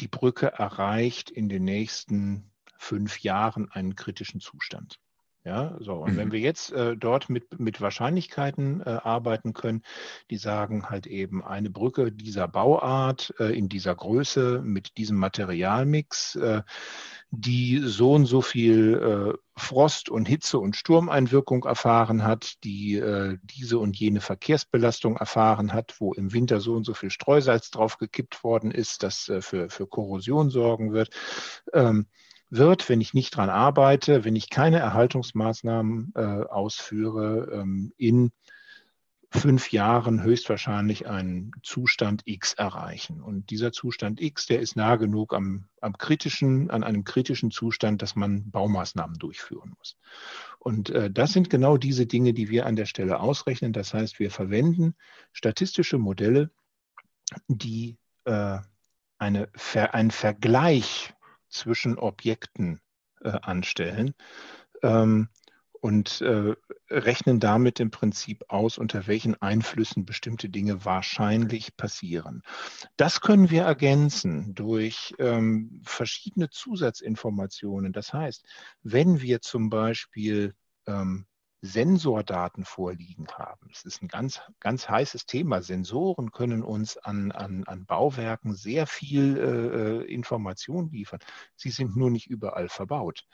die 0.00 0.08
Brücke 0.08 0.46
erreicht 0.46 1.30
in 1.30 1.48
den 1.48 1.64
nächsten 1.64 2.50
fünf 2.82 3.20
Jahren 3.20 3.70
einen 3.70 3.94
kritischen 3.94 4.40
Zustand. 4.40 4.98
Ja, 5.44 5.76
so. 5.80 5.94
Und 5.94 6.12
mhm. 6.12 6.16
wenn 6.18 6.32
wir 6.32 6.38
jetzt 6.38 6.70
äh, 6.70 6.96
dort 6.96 7.28
mit, 7.28 7.58
mit 7.58 7.80
Wahrscheinlichkeiten 7.80 8.80
äh, 8.80 8.90
arbeiten 9.02 9.54
können, 9.54 9.82
die 10.30 10.36
sagen 10.36 10.88
halt 10.88 11.08
eben 11.08 11.42
eine 11.42 11.68
Brücke 11.68 12.12
dieser 12.12 12.46
Bauart, 12.46 13.34
äh, 13.40 13.56
in 13.58 13.68
dieser 13.68 13.92
Größe, 13.92 14.62
mit 14.62 14.96
diesem 14.98 15.16
Materialmix, 15.16 16.36
äh, 16.36 16.62
die 17.32 17.80
so 17.84 18.12
und 18.12 18.26
so 18.26 18.40
viel 18.40 19.34
äh, 19.34 19.38
Frost 19.56 20.10
und 20.10 20.28
Hitze 20.28 20.60
und 20.60 20.76
Sturmeinwirkung 20.76 21.64
erfahren 21.64 22.22
hat, 22.22 22.62
die 22.62 22.94
äh, 22.94 23.36
diese 23.42 23.80
und 23.80 23.98
jene 23.98 24.20
Verkehrsbelastung 24.20 25.16
erfahren 25.16 25.72
hat, 25.72 25.96
wo 25.98 26.12
im 26.12 26.32
Winter 26.32 26.60
so 26.60 26.74
und 26.74 26.84
so 26.84 26.94
viel 26.94 27.10
Streusalz 27.10 27.72
drauf 27.72 27.98
gekippt 27.98 28.44
worden 28.44 28.70
ist, 28.70 29.02
das 29.02 29.32
für, 29.40 29.70
für 29.70 29.86
Korrosion 29.88 30.50
sorgen 30.50 30.92
wird. 30.92 31.10
Ähm, 31.72 32.06
wird, 32.52 32.88
wenn 32.90 33.00
ich 33.00 33.14
nicht 33.14 33.34
dran 33.34 33.48
arbeite, 33.48 34.24
wenn 34.24 34.36
ich 34.36 34.50
keine 34.50 34.78
Erhaltungsmaßnahmen 34.78 36.12
äh, 36.14 36.20
ausführe, 36.20 37.48
ähm, 37.52 37.92
in 37.96 38.30
fünf 39.30 39.72
Jahren 39.72 40.22
höchstwahrscheinlich 40.22 41.08
einen 41.08 41.52
Zustand 41.62 42.22
X 42.26 42.52
erreichen. 42.52 43.22
Und 43.22 43.48
dieser 43.48 43.72
Zustand 43.72 44.20
X, 44.20 44.44
der 44.46 44.60
ist 44.60 44.76
nah 44.76 44.96
genug 44.96 45.32
am, 45.32 45.64
am 45.80 45.96
kritischen, 45.96 46.70
an 46.70 46.84
einem 46.84 47.04
kritischen 47.04 47.50
Zustand, 47.50 48.02
dass 48.02 48.14
man 48.14 48.50
Baumaßnahmen 48.50 49.18
durchführen 49.18 49.72
muss. 49.78 49.96
Und 50.58 50.90
äh, 50.90 51.10
das 51.10 51.32
sind 51.32 51.48
genau 51.48 51.78
diese 51.78 52.04
Dinge, 52.04 52.34
die 52.34 52.50
wir 52.50 52.66
an 52.66 52.76
der 52.76 52.84
Stelle 52.86 53.20
ausrechnen. 53.20 53.72
Das 53.72 53.94
heißt, 53.94 54.18
wir 54.18 54.30
verwenden 54.30 54.94
statistische 55.32 55.96
Modelle, 55.96 56.50
die 57.48 57.96
äh, 58.26 58.58
eine, 59.16 59.48
einen 59.92 60.10
Vergleich 60.10 61.14
zwischen 61.52 61.98
Objekten 61.98 62.80
äh, 63.20 63.30
anstellen 63.42 64.14
ähm, 64.82 65.28
und 65.80 66.20
äh, 66.20 66.54
rechnen 66.90 67.40
damit 67.40 67.80
im 67.80 67.90
Prinzip 67.90 68.44
aus, 68.48 68.78
unter 68.78 69.06
welchen 69.06 69.40
Einflüssen 69.42 70.04
bestimmte 70.04 70.48
Dinge 70.48 70.84
wahrscheinlich 70.84 71.76
passieren. 71.76 72.42
Das 72.96 73.20
können 73.20 73.50
wir 73.50 73.62
ergänzen 73.62 74.54
durch 74.54 75.14
ähm, 75.18 75.82
verschiedene 75.84 76.50
Zusatzinformationen. 76.50 77.92
Das 77.92 78.12
heißt, 78.12 78.44
wenn 78.82 79.20
wir 79.20 79.40
zum 79.40 79.70
Beispiel 79.70 80.54
ähm, 80.86 81.26
Sensordaten 81.64 82.64
vorliegen 82.64 83.28
haben. 83.28 83.68
Das 83.68 83.84
ist 83.84 84.02
ein 84.02 84.08
ganz, 84.08 84.40
ganz 84.58 84.88
heißes 84.88 85.26
Thema. 85.26 85.62
Sensoren 85.62 86.32
können 86.32 86.64
uns 86.64 86.98
an, 86.98 87.30
an, 87.30 87.62
an 87.64 87.86
Bauwerken 87.86 88.54
sehr 88.54 88.88
viel 88.88 89.36
äh, 89.38 90.02
äh, 90.02 90.12
Information 90.12 90.90
liefern. 90.90 91.20
Sie 91.54 91.70
sind 91.70 91.96
nur 91.96 92.10
nicht 92.10 92.28
überall 92.28 92.68
verbaut. 92.68 93.24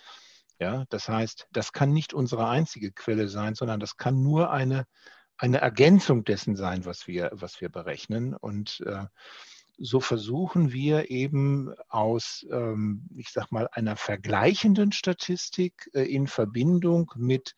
Ja, 0.61 0.85
das 0.91 1.09
heißt, 1.09 1.49
das 1.53 1.73
kann 1.73 1.93
nicht 1.93 2.13
unsere 2.13 2.49
einzige 2.49 2.93
Quelle 2.93 3.29
sein, 3.29 3.55
sondern 3.55 3.81
das 3.81 3.97
kann 3.97 4.23
nur 4.23 4.51
eine, 4.51 4.87
eine 5.39 5.59
Ergänzung 5.59 6.25
dessen 6.25 6.55
sein, 6.55 6.85
was 6.85 7.07
wir, 7.07 7.31
was 7.33 7.63
wir 7.63 7.71
berechnen. 7.71 8.35
Und 8.35 8.83
äh, 8.85 9.07
so 9.79 10.01
versuchen 10.01 10.73
wir 10.73 11.11
eben 11.11 11.73
aus, 11.89 12.45
ähm, 12.51 13.09
ich 13.17 13.31
sag 13.31 13.53
mal, 13.53 13.69
einer 13.73 13.97
vergleichenden 13.97 14.93
Statistik 14.93 15.89
äh, 15.95 16.03
in 16.03 16.27
Verbindung 16.27 17.13
mit 17.17 17.55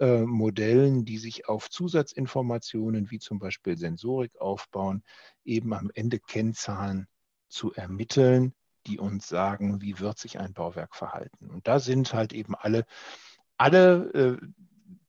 äh, 0.00 0.22
Modellen, 0.22 1.04
die 1.04 1.18
sich 1.18 1.48
auf 1.48 1.70
Zusatzinformationen 1.70 3.10
wie 3.10 3.18
zum 3.18 3.38
Beispiel 3.38 3.76
Sensorik 3.76 4.40
aufbauen, 4.40 5.02
eben 5.44 5.72
am 5.72 5.90
Ende 5.94 6.18
Kennzahlen 6.18 7.06
zu 7.48 7.72
ermitteln, 7.72 8.54
die 8.86 8.98
uns 8.98 9.28
sagen, 9.28 9.80
wie 9.80 9.98
wird 9.98 10.18
sich 10.18 10.38
ein 10.38 10.52
Bauwerk 10.52 10.94
verhalten. 10.94 11.50
Und 11.50 11.66
da 11.66 11.80
sind 11.80 12.12
halt 12.12 12.32
eben 12.32 12.54
alle, 12.54 12.84
alle 13.56 14.12
äh, 14.12 14.46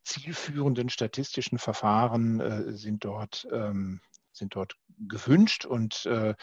zielführenden 0.03 0.89
statistischen 0.89 1.59
Verfahren 1.59 2.39
äh, 2.39 2.73
sind 2.73 3.03
dort 3.03 3.47
ähm, 3.51 4.01
sind 4.37 4.55
dort 4.55 4.75
gewünscht 5.07 5.65
und 5.65 6.05
äh, 6.05 6.35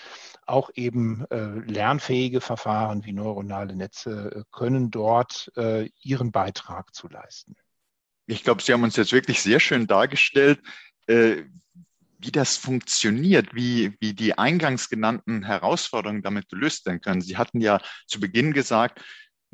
auch 0.46 0.70
eben 0.74 1.24
äh, 1.30 1.58
lernfähige 1.60 2.40
Verfahren 2.40 3.04
wie 3.04 3.12
neuronale 3.12 3.74
Netze 3.74 4.30
äh, 4.34 4.42
können 4.52 4.90
dort 4.90 5.50
äh, 5.56 5.88
ihren 6.02 6.30
Beitrag 6.30 6.94
zu 6.94 7.08
leisten. 7.08 7.56
Ich 8.26 8.42
glaube, 8.42 8.62
Sie 8.62 8.72
haben 8.72 8.82
uns 8.82 8.96
jetzt 8.96 9.12
wirklich 9.12 9.40
sehr 9.40 9.60
schön 9.60 9.86
dargestellt, 9.86 10.60
äh, 11.06 11.42
wie 12.18 12.32
das 12.32 12.56
funktioniert, 12.56 13.54
wie, 13.54 13.96
wie 14.00 14.14
die 14.14 14.38
eingangs 14.38 14.88
genannten 14.88 15.44
Herausforderungen 15.44 16.22
damit 16.22 16.48
gelöst 16.48 16.86
werden 16.86 17.02
können. 17.02 17.20
Sie 17.20 17.36
hatten 17.36 17.60
ja 17.60 17.80
zu 18.06 18.18
Beginn 18.18 18.52
gesagt, 18.54 19.02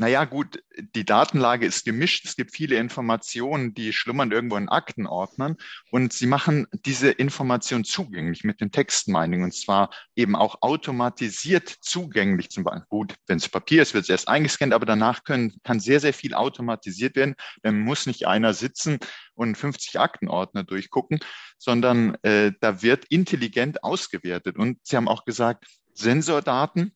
naja, 0.01 0.25
gut, 0.25 0.65
die 0.95 1.05
Datenlage 1.05 1.67
ist 1.67 1.85
gemischt. 1.85 2.25
Es 2.25 2.35
gibt 2.35 2.53
viele 2.53 2.77
Informationen, 2.77 3.75
die 3.75 3.93
schlummern 3.93 4.33
irgendwo 4.33 4.57
in 4.57 4.71
Aktenordnern. 4.71 5.59
Und 5.91 6.15
sie 6.15 6.27
machen 6.27 6.67
diese 6.87 7.11
Information 7.11 7.85
zugänglich 7.85 8.43
mit 8.43 8.63
dem 8.63 8.73
Textmining 8.73 9.43
und 9.43 9.53
zwar 9.53 9.91
eben 10.17 10.37
auch 10.37 10.63
automatisiert 10.63 11.69
zugänglich. 11.83 12.49
Zum 12.49 12.65
Beispiel, 12.65 12.87
gut, 12.89 13.15
wenn 13.27 13.37
es 13.37 13.51
Papier 13.51 13.83
ist, 13.83 13.93
wird 13.93 14.05
es 14.05 14.09
erst 14.09 14.29
eingescannt, 14.29 14.73
aber 14.73 14.87
danach 14.87 15.23
können, 15.23 15.61
kann 15.65 15.81
sehr, 15.81 16.01
sehr 16.01 16.15
viel 16.15 16.33
automatisiert 16.33 17.15
werden. 17.15 17.35
Dann 17.63 17.81
muss 17.81 18.07
nicht 18.07 18.27
einer 18.27 18.55
sitzen 18.55 19.01
und 19.35 19.59
50 19.59 20.01
Aktenordner 20.01 20.65
durchgucken, 20.65 21.21
sondern 21.59 22.17
äh, 22.23 22.53
da 22.63 22.81
wird 22.81 23.05
intelligent 23.11 23.85
ausgewertet. 23.85 24.57
Und 24.57 24.79
Sie 24.83 24.97
haben 24.97 25.09
auch 25.09 25.27
gesagt, 25.27 25.67
Sensordaten 25.93 26.95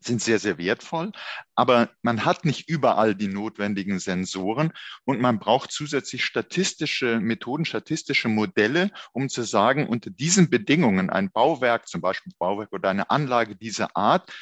sind 0.00 0.22
sehr, 0.22 0.38
sehr 0.38 0.58
wertvoll, 0.58 1.12
aber 1.54 1.90
man 2.02 2.24
hat 2.24 2.44
nicht 2.44 2.68
überall 2.68 3.14
die 3.14 3.28
notwendigen 3.28 3.98
Sensoren 3.98 4.72
und 5.04 5.20
man 5.20 5.38
braucht 5.38 5.72
zusätzlich 5.72 6.24
statistische 6.24 7.20
Methoden, 7.20 7.64
statistische 7.64 8.28
Modelle, 8.28 8.90
um 9.12 9.28
zu 9.28 9.42
sagen, 9.42 9.88
unter 9.88 10.10
diesen 10.10 10.50
Bedingungen 10.50 11.10
ein 11.10 11.30
Bauwerk, 11.30 11.88
zum 11.88 12.00
Beispiel 12.00 12.32
Bauwerk 12.38 12.72
oder 12.72 12.90
eine 12.90 13.10
Anlage 13.10 13.56
dieser 13.56 13.96
Art, 13.96 14.32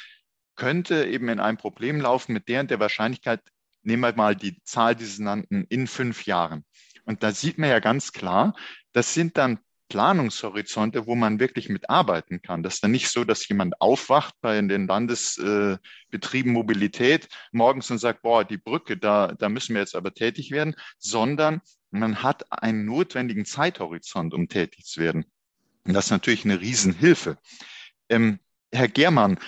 könnte 0.55 1.05
eben 1.05 1.29
in 1.29 1.39
ein 1.39 1.57
Problem 1.57 2.01
laufen 2.01 2.33
mit 2.33 2.47
der 2.47 2.61
und 2.61 2.71
der 2.71 2.79
Wahrscheinlichkeit, 2.79 3.41
nehmen 3.83 4.03
wir 4.03 4.13
mal 4.15 4.35
die 4.35 4.61
Zahl, 4.63 4.95
die 4.95 5.05
Sie 5.05 5.23
nannten, 5.23 5.65
in 5.69 5.87
fünf 5.87 6.25
Jahren. 6.25 6.65
Und 7.05 7.23
da 7.23 7.31
sieht 7.31 7.57
man 7.57 7.69
ja 7.69 7.79
ganz 7.79 8.11
klar, 8.11 8.53
das 8.91 9.13
sind 9.13 9.37
dann 9.37 9.59
Planungshorizonte, 9.89 11.07
wo 11.07 11.15
man 11.15 11.39
wirklich 11.39 11.69
mitarbeiten 11.69 12.41
kann. 12.41 12.63
Das 12.63 12.75
ist 12.75 12.83
dann 12.83 12.91
nicht 12.91 13.09
so, 13.09 13.23
dass 13.23 13.47
jemand 13.47 13.79
aufwacht 13.81 14.35
bei 14.41 14.59
den 14.61 14.87
Landesbetrieben 14.87 16.51
äh, 16.51 16.53
Mobilität 16.53 17.27
morgens 17.51 17.89
und 17.91 17.97
sagt, 17.97 18.21
boah, 18.21 18.43
die 18.43 18.57
Brücke, 18.57 18.97
da, 18.97 19.33
da 19.37 19.49
müssen 19.49 19.73
wir 19.73 19.81
jetzt 19.81 19.95
aber 19.95 20.13
tätig 20.13 20.51
werden, 20.51 20.75
sondern 20.97 21.61
man 21.91 22.23
hat 22.23 22.51
einen 22.51 22.85
notwendigen 22.85 23.45
Zeithorizont, 23.45 24.33
um 24.33 24.47
tätig 24.49 24.85
zu 24.85 25.01
werden. 25.01 25.25
Und 25.85 25.93
das 25.93 26.05
ist 26.05 26.11
natürlich 26.11 26.43
eine 26.43 26.59
Riesenhilfe. 26.59 27.37
Ähm, 28.09 28.39
Herr 28.71 28.89
Germann, 28.89 29.39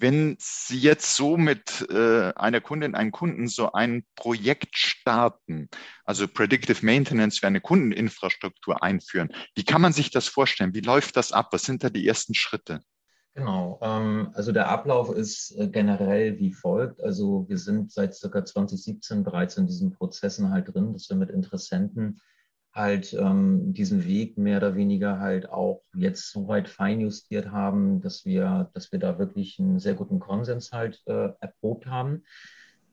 wenn 0.00 0.36
Sie 0.38 0.78
jetzt 0.78 1.16
so 1.16 1.36
mit 1.36 1.86
äh, 1.90 2.32
einer 2.34 2.60
Kundin, 2.60 2.94
einem 2.94 3.12
Kunden 3.12 3.48
so 3.48 3.72
ein 3.72 4.04
Projekt 4.14 4.76
starten, 4.76 5.68
also 6.04 6.28
Predictive 6.28 6.84
Maintenance 6.84 7.38
für 7.38 7.46
eine 7.46 7.60
Kundeninfrastruktur 7.60 8.82
einführen, 8.82 9.32
wie 9.54 9.64
kann 9.64 9.80
man 9.80 9.92
sich 9.92 10.10
das 10.10 10.28
vorstellen? 10.28 10.74
Wie 10.74 10.80
läuft 10.80 11.16
das 11.16 11.32
ab? 11.32 11.48
Was 11.52 11.62
sind 11.62 11.82
da 11.84 11.90
die 11.90 12.06
ersten 12.06 12.34
Schritte? 12.34 12.80
Genau, 13.34 13.78
ähm, 13.82 14.30
also 14.34 14.50
der 14.50 14.68
Ablauf 14.68 15.10
ist 15.10 15.56
äh, 15.56 15.68
generell 15.68 16.38
wie 16.38 16.52
folgt. 16.52 17.00
Also 17.02 17.46
wir 17.48 17.58
sind 17.58 17.92
seit 17.92 18.14
circa 18.14 18.44
2017 18.44 19.22
bereits 19.22 19.56
in 19.56 19.66
diesen 19.66 19.92
Prozessen 19.92 20.50
halt 20.50 20.74
drin, 20.74 20.92
dass 20.92 21.08
wir 21.08 21.16
mit 21.16 21.30
Interessenten 21.30 22.20
halt 22.78 23.12
ähm, 23.12 23.74
diesen 23.74 24.06
Weg 24.06 24.38
mehr 24.38 24.58
oder 24.58 24.76
weniger 24.76 25.20
halt 25.20 25.50
auch 25.50 25.82
jetzt 25.94 26.32
so 26.32 26.48
weit 26.48 26.68
feinjustiert 26.68 27.50
haben, 27.50 28.00
dass 28.00 28.24
wir, 28.24 28.70
dass 28.72 28.92
wir 28.92 28.98
da 28.98 29.18
wirklich 29.18 29.58
einen 29.58 29.78
sehr 29.78 29.94
guten 29.94 30.20
Konsens 30.20 30.72
halt 30.72 31.02
äh, 31.06 31.30
erprobt 31.40 31.86
haben. 31.86 32.22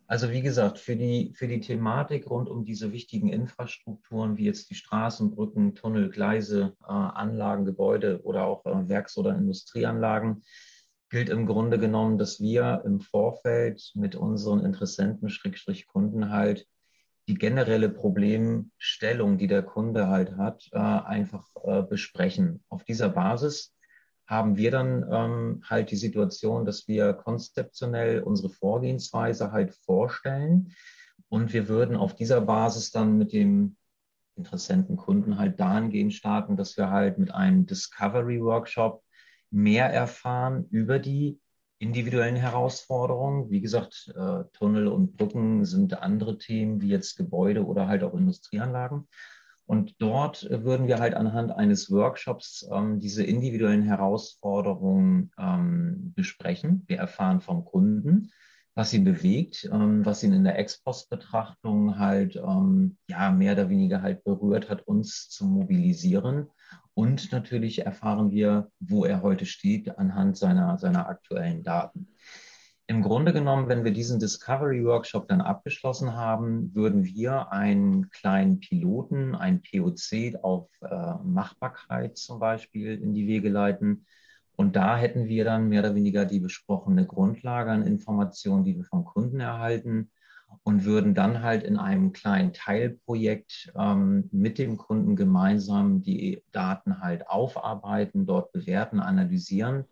Also 0.08 0.32
wie 0.32 0.42
gesagt, 0.42 0.78
für 0.78 0.96
die, 0.96 1.34
für 1.36 1.48
die 1.48 1.62
Thematik 1.62 2.30
rund 2.30 2.50
um 2.50 2.66
diese 2.66 2.92
wichtigen 2.92 3.30
Infrastrukturen, 3.30 4.38
wie 4.38 4.46
jetzt 4.46 4.70
die 4.70 4.76
Straßen, 4.76 5.32
Brücken, 5.32 5.74
Tunnel, 5.74 6.10
Gleise, 6.10 6.76
äh, 6.84 6.92
Anlagen, 6.92 7.66
Gebäude 7.66 8.22
oder 8.24 8.46
auch 8.46 8.66
äh, 8.66 8.90
Werks- 8.90 9.18
oder 9.18 9.36
Industrieanlagen, 9.36 10.44
gilt 11.10 11.30
im 11.30 11.46
Grunde 11.46 11.80
genommen, 11.80 12.18
dass 12.18 12.40
wir 12.40 12.84
im 12.86 13.00
Vorfeld 13.00 13.92
mit 13.96 14.16
unseren 14.16 14.66
Interessenten, 14.66 15.30
Schrägstrich 15.30 15.88
Kunden 15.88 16.30
halt 16.30 16.68
die 17.28 17.36
generelle 17.36 17.90
Problemstellung, 17.90 19.38
die 19.38 19.48
der 19.48 19.64
Kunde 19.64 20.08
halt 20.08 20.38
hat, 20.38 20.70
äh, 20.72 20.78
einfach 20.78 21.48
äh, 21.64 21.82
besprechen. 21.82 22.64
Auf 22.70 22.84
dieser 22.84 23.10
Basis 23.10 23.74
haben 24.28 24.58
wir 24.58 24.72
dann 24.72 25.06
ähm, 25.12 25.64
halt 25.68 25.92
die 25.92 25.96
Situation, 25.96 26.66
dass 26.66 26.88
wir 26.88 27.14
konzeptionell 27.14 28.22
unsere 28.22 28.50
Vorgehensweise 28.50 29.52
halt 29.52 29.74
vorstellen 29.74 30.74
und 31.30 31.54
wir 31.54 31.68
würden 31.68 31.96
auf 31.96 32.16
dieser 32.16 32.42
Basis 32.42 32.92
dann 32.92 33.18
mit 33.18 33.34
dem 33.34 33.78
interessenten 34.36 34.98
Kunden 34.98 35.38
halt 35.38 35.60
dahingehend 35.60 36.14
starten, 36.14 36.58
dass 36.58 36.78
wir 36.78 36.90
halt 36.90 37.18
mit 37.18 37.34
einem 37.34 37.66
Discovery 37.66 38.42
Workshop 38.42 39.04
mehr 39.50 39.92
erfahren 39.92 40.66
über 40.70 41.00
die 41.00 41.40
individuellen 41.86 42.36
Herausforderungen. 42.36 43.50
Wie 43.50 43.62
gesagt, 43.62 44.12
äh, 44.16 44.44
Tunnel 44.54 44.88
und 44.88 45.16
Brücken 45.16 45.66
sind 45.66 46.02
andere 46.02 46.38
Themen, 46.38 46.82
wie 46.82 46.90
jetzt 46.90 47.16
Gebäude 47.16 47.66
oder 47.66 47.88
halt 47.88 48.04
auch 48.04 48.14
Industrieanlagen. 48.14 49.08
Und 49.68 49.96
dort 50.00 50.48
würden 50.50 50.88
wir 50.88 51.00
halt 51.00 51.16
anhand 51.16 51.52
eines 51.52 51.90
Workshops 51.92 52.68
ähm, 52.72 53.00
diese 53.00 53.24
individuellen 53.24 53.84
Herausforderungen 53.84 55.32
ähm, 55.40 56.14
besprechen. 56.16 56.84
Wir 56.88 56.98
erfahren 56.98 57.42
vom 57.42 57.66
Kunden, 57.66 58.32
was 58.76 58.94
ihn 58.94 59.06
bewegt, 59.06 59.70
ähm, 59.72 60.06
was 60.06 60.22
ihn 60.22 60.34
in 60.34 60.44
der 60.44 60.60
Ex-Post-Betrachtung 60.60 61.98
halt 61.98 62.36
ähm, 62.36 62.98
ja 63.08 63.32
mehr 63.32 63.54
oder 63.54 63.70
weniger 63.70 64.02
halt 64.02 64.24
berührt 64.24 64.70
hat, 64.70 64.86
uns 64.86 65.30
zu 65.30 65.46
mobilisieren. 65.46 66.50
Und 66.94 67.32
natürlich 67.32 67.86
erfahren 67.86 68.32
wir, 68.32 68.70
wo 68.80 69.06
er 69.06 69.22
heute 69.22 69.46
steht 69.46 69.98
anhand 69.98 70.38
seiner, 70.38 70.78
seiner 70.78 71.08
aktuellen 71.08 71.64
Daten. 71.64 72.08
Im 72.88 73.02
Grunde 73.02 73.34
genommen, 73.34 73.68
wenn 73.68 73.84
wir 73.84 73.92
diesen 73.94 74.20
Discovery 74.20 74.86
Workshop 74.86 75.28
dann 75.28 75.42
abgeschlossen 75.42 76.14
haben, 76.14 76.76
würden 76.76 77.04
wir 77.04 77.52
einen 77.52 78.10
kleinen 78.12 78.60
Piloten, 78.60 79.34
ein 79.36 79.62
POC 79.62 80.36
auf 80.44 80.70
äh, 80.82 81.16
Machbarkeit 81.24 82.18
zum 82.18 82.40
Beispiel 82.40 83.02
in 83.02 83.14
die 83.14 83.26
Wege 83.26 83.50
leiten, 83.50 84.06
und 84.56 84.76
da 84.76 84.98
hätten 84.98 85.28
wir 85.28 85.46
dann 85.46 85.70
mehr 85.70 85.82
oder 85.82 85.96
weniger 85.96 86.26
die 86.26 86.40
besprochene 86.40 87.06
Grundlage 87.06 87.72
an 87.72 87.86
Informationen, 87.86 88.64
die 88.64 88.76
wir 88.78 88.86
vom 88.86 89.06
Kunden 89.06 89.40
erhalten 89.40 90.12
und 90.64 90.86
würden 90.86 91.14
dann 91.14 91.42
halt 91.42 91.64
in 91.64 91.78
einem 91.78 92.14
kleinen 92.14 92.54
Teilprojekt 92.54 93.74
ähm, 93.78 94.30
mit 94.32 94.58
dem 94.58 94.78
Kunden 94.78 95.16
gemeinsam 95.16 96.02
die 96.02 96.44
Daten 96.52 97.02
halt 97.02 97.28
aufarbeiten, 97.28 98.26
dort 98.26 98.52
bewerten, 98.52 99.00
analysieren 99.00 99.86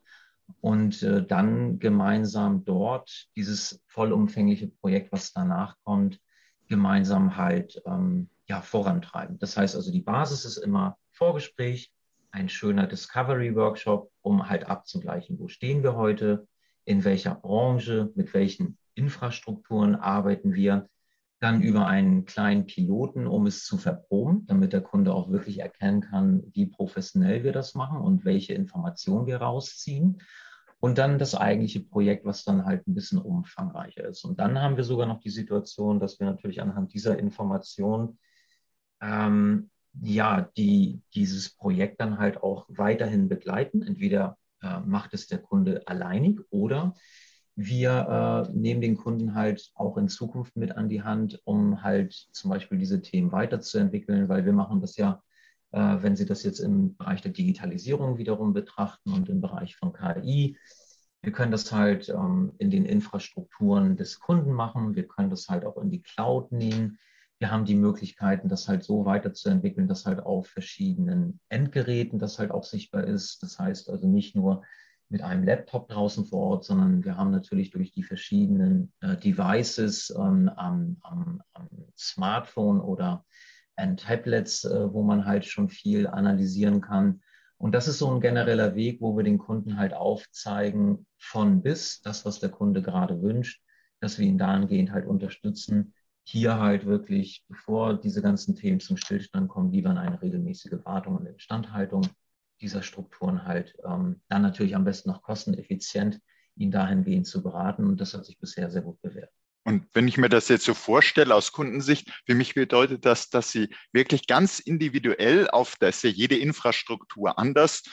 und 0.61 1.03
äh, 1.03 1.25
dann 1.25 1.79
gemeinsam 1.79 2.63
dort 2.65 3.27
dieses 3.35 3.81
vollumfängliche 3.87 4.67
Projekt, 4.67 5.11
was 5.11 5.33
danach 5.33 5.75
kommt, 5.83 6.19
gemeinsam 6.67 7.37
halt 7.37 7.81
ähm, 7.85 8.29
ja, 8.47 8.61
vorantreiben. 8.61 9.37
Das 9.39 9.57
heißt 9.57 9.75
also, 9.75 9.91
die 9.91 10.01
Basis 10.01 10.45
ist 10.45 10.57
immer 10.57 10.97
Vorgespräch, 11.11 11.91
ein 12.33 12.49
schöner 12.49 12.87
Discovery 12.87 13.55
Workshop, 13.55 14.11
um 14.21 14.49
halt 14.49 14.65
abzugleichen, 14.65 15.39
wo 15.39 15.47
stehen 15.47 15.83
wir 15.83 15.95
heute, 15.95 16.47
in 16.83 17.03
welcher 17.03 17.35
Branche, 17.35 18.11
mit 18.15 18.33
welchen 18.33 18.77
Infrastrukturen 18.95 19.95
arbeiten 19.95 20.53
wir. 20.53 20.89
Dann 21.39 21.61
über 21.61 21.87
einen 21.87 22.25
kleinen 22.25 22.65
Piloten, 22.65 23.27
um 23.27 23.45
es 23.45 23.65
zu 23.65 23.77
verproben, 23.77 24.45
damit 24.47 24.73
der 24.73 24.81
Kunde 24.81 25.13
auch 25.13 25.29
wirklich 25.29 25.59
erkennen 25.59 26.01
kann, 26.01 26.43
wie 26.53 26.65
professionell 26.65 27.43
wir 27.43 27.51
das 27.51 27.75
machen 27.75 27.99
und 27.99 28.25
welche 28.25 28.53
Informationen 28.53 29.27
wir 29.27 29.37
rausziehen. 29.37 30.21
Und 30.79 30.97
dann 30.97 31.19
das 31.19 31.35
eigentliche 31.35 31.81
Projekt, 31.81 32.25
was 32.25 32.43
dann 32.43 32.65
halt 32.65 32.87
ein 32.87 32.95
bisschen 32.95 33.19
umfangreicher 33.19 34.05
ist. 34.05 34.25
Und 34.25 34.39
dann 34.39 34.59
haben 34.59 34.75
wir 34.75 34.83
sogar 34.83 35.05
noch 35.05 35.19
die 35.19 35.29
Situation, 35.29 35.99
dass 35.99 36.19
wir 36.19 36.25
natürlich 36.25 36.61
anhand 36.61 36.93
dieser 36.93 37.17
Information 37.19 38.17
ähm, 39.01 39.69
ja, 40.01 40.49
die 40.57 41.01
dieses 41.13 41.49
Projekt 41.49 42.01
dann 42.01 42.17
halt 42.17 42.41
auch 42.41 42.65
weiterhin 42.69 43.29
begleiten. 43.29 43.81
Entweder 43.81 44.37
äh, 44.61 44.79
macht 44.79 45.13
es 45.13 45.27
der 45.27 45.39
Kunde 45.39 45.87
alleinig 45.87 46.39
oder 46.49 46.95
wir 47.55 48.47
äh, 48.49 48.51
nehmen 48.51 48.81
den 48.81 48.97
Kunden 48.97 49.35
halt 49.35 49.71
auch 49.75 49.97
in 49.97 50.09
Zukunft 50.09 50.55
mit 50.55 50.75
an 50.75 50.89
die 50.89 51.03
Hand, 51.03 51.39
um 51.43 51.83
halt 51.83 52.13
zum 52.31 52.49
Beispiel 52.49 52.79
diese 52.79 53.01
Themen 53.01 53.31
weiterzuentwickeln, 53.31 54.27
weil 54.27 54.45
wir 54.45 54.53
machen 54.53 54.81
das 54.81 54.97
ja, 54.97 55.21
äh, 55.71 55.97
wenn 56.01 56.15
Sie 56.15 56.25
das 56.25 56.43
jetzt 56.43 56.59
im 56.59 56.95
Bereich 56.95 57.21
der 57.21 57.31
Digitalisierung 57.31 58.17
wiederum 58.17 58.53
betrachten 58.53 59.13
und 59.13 59.29
im 59.29 59.39
Bereich 59.39 59.75
von 59.75 59.93
KI, 59.93 60.57
wir 61.21 61.31
können 61.31 61.51
das 61.51 61.71
halt 61.71 62.09
ähm, 62.09 62.53
in 62.57 62.71
den 62.71 62.85
Infrastrukturen 62.85 63.97
des 63.97 64.19
Kunden 64.19 64.51
machen, 64.51 64.95
wir 64.95 65.07
können 65.07 65.29
das 65.29 65.47
halt 65.47 65.63
auch 65.63 65.77
in 65.77 65.91
die 65.91 66.01
Cloud 66.01 66.51
nehmen 66.51 66.97
wir 67.43 67.51
haben 67.51 67.65
die 67.65 67.75
Möglichkeiten, 67.75 68.47
das 68.47 68.69
halt 68.69 68.85
so 68.85 69.03
weiterzuentwickeln, 69.03 69.89
dass 69.89 70.05
halt 70.05 70.21
auf 70.21 70.47
verschiedenen 70.47 71.41
Endgeräten 71.49 72.17
das 72.17 72.39
halt 72.39 72.51
auch 72.51 72.63
sichtbar 72.63 73.03
ist. 73.03 73.43
Das 73.43 73.59
heißt 73.59 73.89
also 73.89 74.07
nicht 74.07 74.33
nur 74.33 74.63
mit 75.09 75.21
einem 75.23 75.43
Laptop 75.43 75.89
draußen 75.89 76.23
vor 76.23 76.39
Ort, 76.39 76.63
sondern 76.63 77.03
wir 77.03 77.17
haben 77.17 77.31
natürlich 77.31 77.69
durch 77.71 77.91
die 77.91 78.03
verschiedenen 78.03 78.93
äh, 79.01 79.17
Devices 79.17 80.09
ähm, 80.17 80.49
am, 80.55 80.95
am, 81.01 81.41
am, 81.51 81.67
Smartphone 81.97 82.79
oder 82.79 83.25
an 83.75 83.97
Tablets, 83.97 84.63
äh, 84.63 84.93
wo 84.93 85.03
man 85.03 85.25
halt 85.25 85.43
schon 85.43 85.67
viel 85.67 86.07
analysieren 86.07 86.79
kann. 86.79 87.23
Und 87.57 87.75
das 87.75 87.89
ist 87.89 87.99
so 87.99 88.09
ein 88.09 88.21
genereller 88.21 88.73
Weg, 88.75 89.01
wo 89.01 89.17
wir 89.17 89.25
den 89.25 89.37
Kunden 89.37 89.75
halt 89.75 89.93
aufzeigen, 89.93 91.05
von 91.17 91.61
bis 91.61 92.01
das, 92.01 92.23
was 92.23 92.39
der 92.39 92.51
Kunde 92.51 92.81
gerade 92.81 93.21
wünscht, 93.21 93.61
dass 93.99 94.17
wir 94.17 94.25
ihn 94.25 94.37
dahingehend 94.37 94.93
halt 94.93 95.05
unterstützen, 95.05 95.93
hier 96.23 96.59
halt 96.59 96.85
wirklich, 96.85 97.45
bevor 97.47 97.95
diese 97.95 98.21
ganzen 98.21 98.55
Themen 98.55 98.79
zum 98.79 98.97
Stillstand 98.97 99.49
kommen, 99.49 99.71
lieber 99.71 99.91
in 99.91 99.97
eine 99.97 100.21
regelmäßige 100.21 100.85
Wartung 100.85 101.17
und 101.17 101.25
Instandhaltung 101.25 102.07
dieser 102.61 102.81
Strukturen 102.81 103.45
halt 103.45 103.75
ähm, 103.85 104.21
dann 104.29 104.41
natürlich 104.41 104.75
am 104.75 104.85
besten 104.85 105.09
noch 105.09 105.21
kosteneffizient 105.21 106.19
ihn 106.55 106.71
dahingehend 106.71 107.27
zu 107.27 107.43
beraten. 107.43 107.85
Und 107.85 107.99
das 107.99 108.13
hat 108.13 108.25
sich 108.25 108.39
bisher 108.39 108.69
sehr 108.69 108.83
gut 108.83 109.01
bewährt. 109.01 109.31
Und 109.65 109.87
wenn 109.93 110.07
ich 110.07 110.17
mir 110.17 110.29
das 110.29 110.49
jetzt 110.49 110.65
so 110.65 110.73
vorstelle 110.73 111.33
aus 111.33 111.53
Kundensicht, 111.53 112.11
für 112.25 112.35
mich 112.35 112.53
bedeutet 112.53 113.05
das, 113.05 113.29
dass 113.29 113.51
Sie 113.51 113.73
wirklich 113.93 114.27
ganz 114.27 114.59
individuell 114.59 115.49
auf, 115.49 115.75
da 115.79 115.87
ist 115.87 116.03
ja 116.03 116.09
jede 116.09 116.37
Infrastruktur 116.37 117.39
anders, 117.39 117.83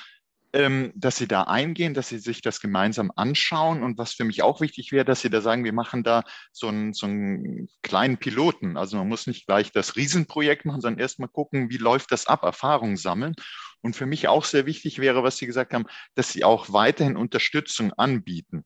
ähm, 0.52 0.92
dass 0.94 1.16
Sie 1.16 1.28
da 1.28 1.44
eingehen, 1.44 1.94
dass 1.94 2.08
Sie 2.08 2.18
sich 2.18 2.42
das 2.42 2.60
gemeinsam 2.60 3.12
anschauen. 3.14 3.82
Und 3.82 3.98
was 3.98 4.14
für 4.14 4.24
mich 4.24 4.42
auch 4.42 4.60
wichtig 4.60 4.92
wäre, 4.92 5.04
dass 5.04 5.20
Sie 5.20 5.30
da 5.30 5.40
sagen, 5.40 5.64
wir 5.64 5.72
machen 5.72 6.02
da 6.02 6.24
so 6.52 6.68
einen, 6.68 6.92
so 6.92 7.06
einen 7.06 7.68
kleinen 7.82 8.18
Piloten. 8.18 8.76
Also 8.76 8.96
man 8.96 9.08
muss 9.08 9.26
nicht 9.26 9.46
gleich 9.46 9.72
das 9.72 9.96
Riesenprojekt 9.96 10.64
machen, 10.64 10.80
sondern 10.80 11.00
erstmal 11.00 11.28
gucken, 11.28 11.70
wie 11.70 11.76
läuft 11.76 12.12
das 12.12 12.26
ab, 12.26 12.42
Erfahrungen 12.42 12.96
sammeln. 12.96 13.34
Und 13.82 13.96
für 13.96 14.06
mich 14.06 14.28
auch 14.28 14.44
sehr 14.44 14.66
wichtig 14.66 14.98
wäre, 14.98 15.22
was 15.22 15.36
Sie 15.36 15.46
gesagt 15.46 15.72
haben, 15.72 15.86
dass 16.14 16.32
Sie 16.32 16.44
auch 16.44 16.72
weiterhin 16.72 17.16
Unterstützung 17.16 17.92
anbieten. 17.92 18.64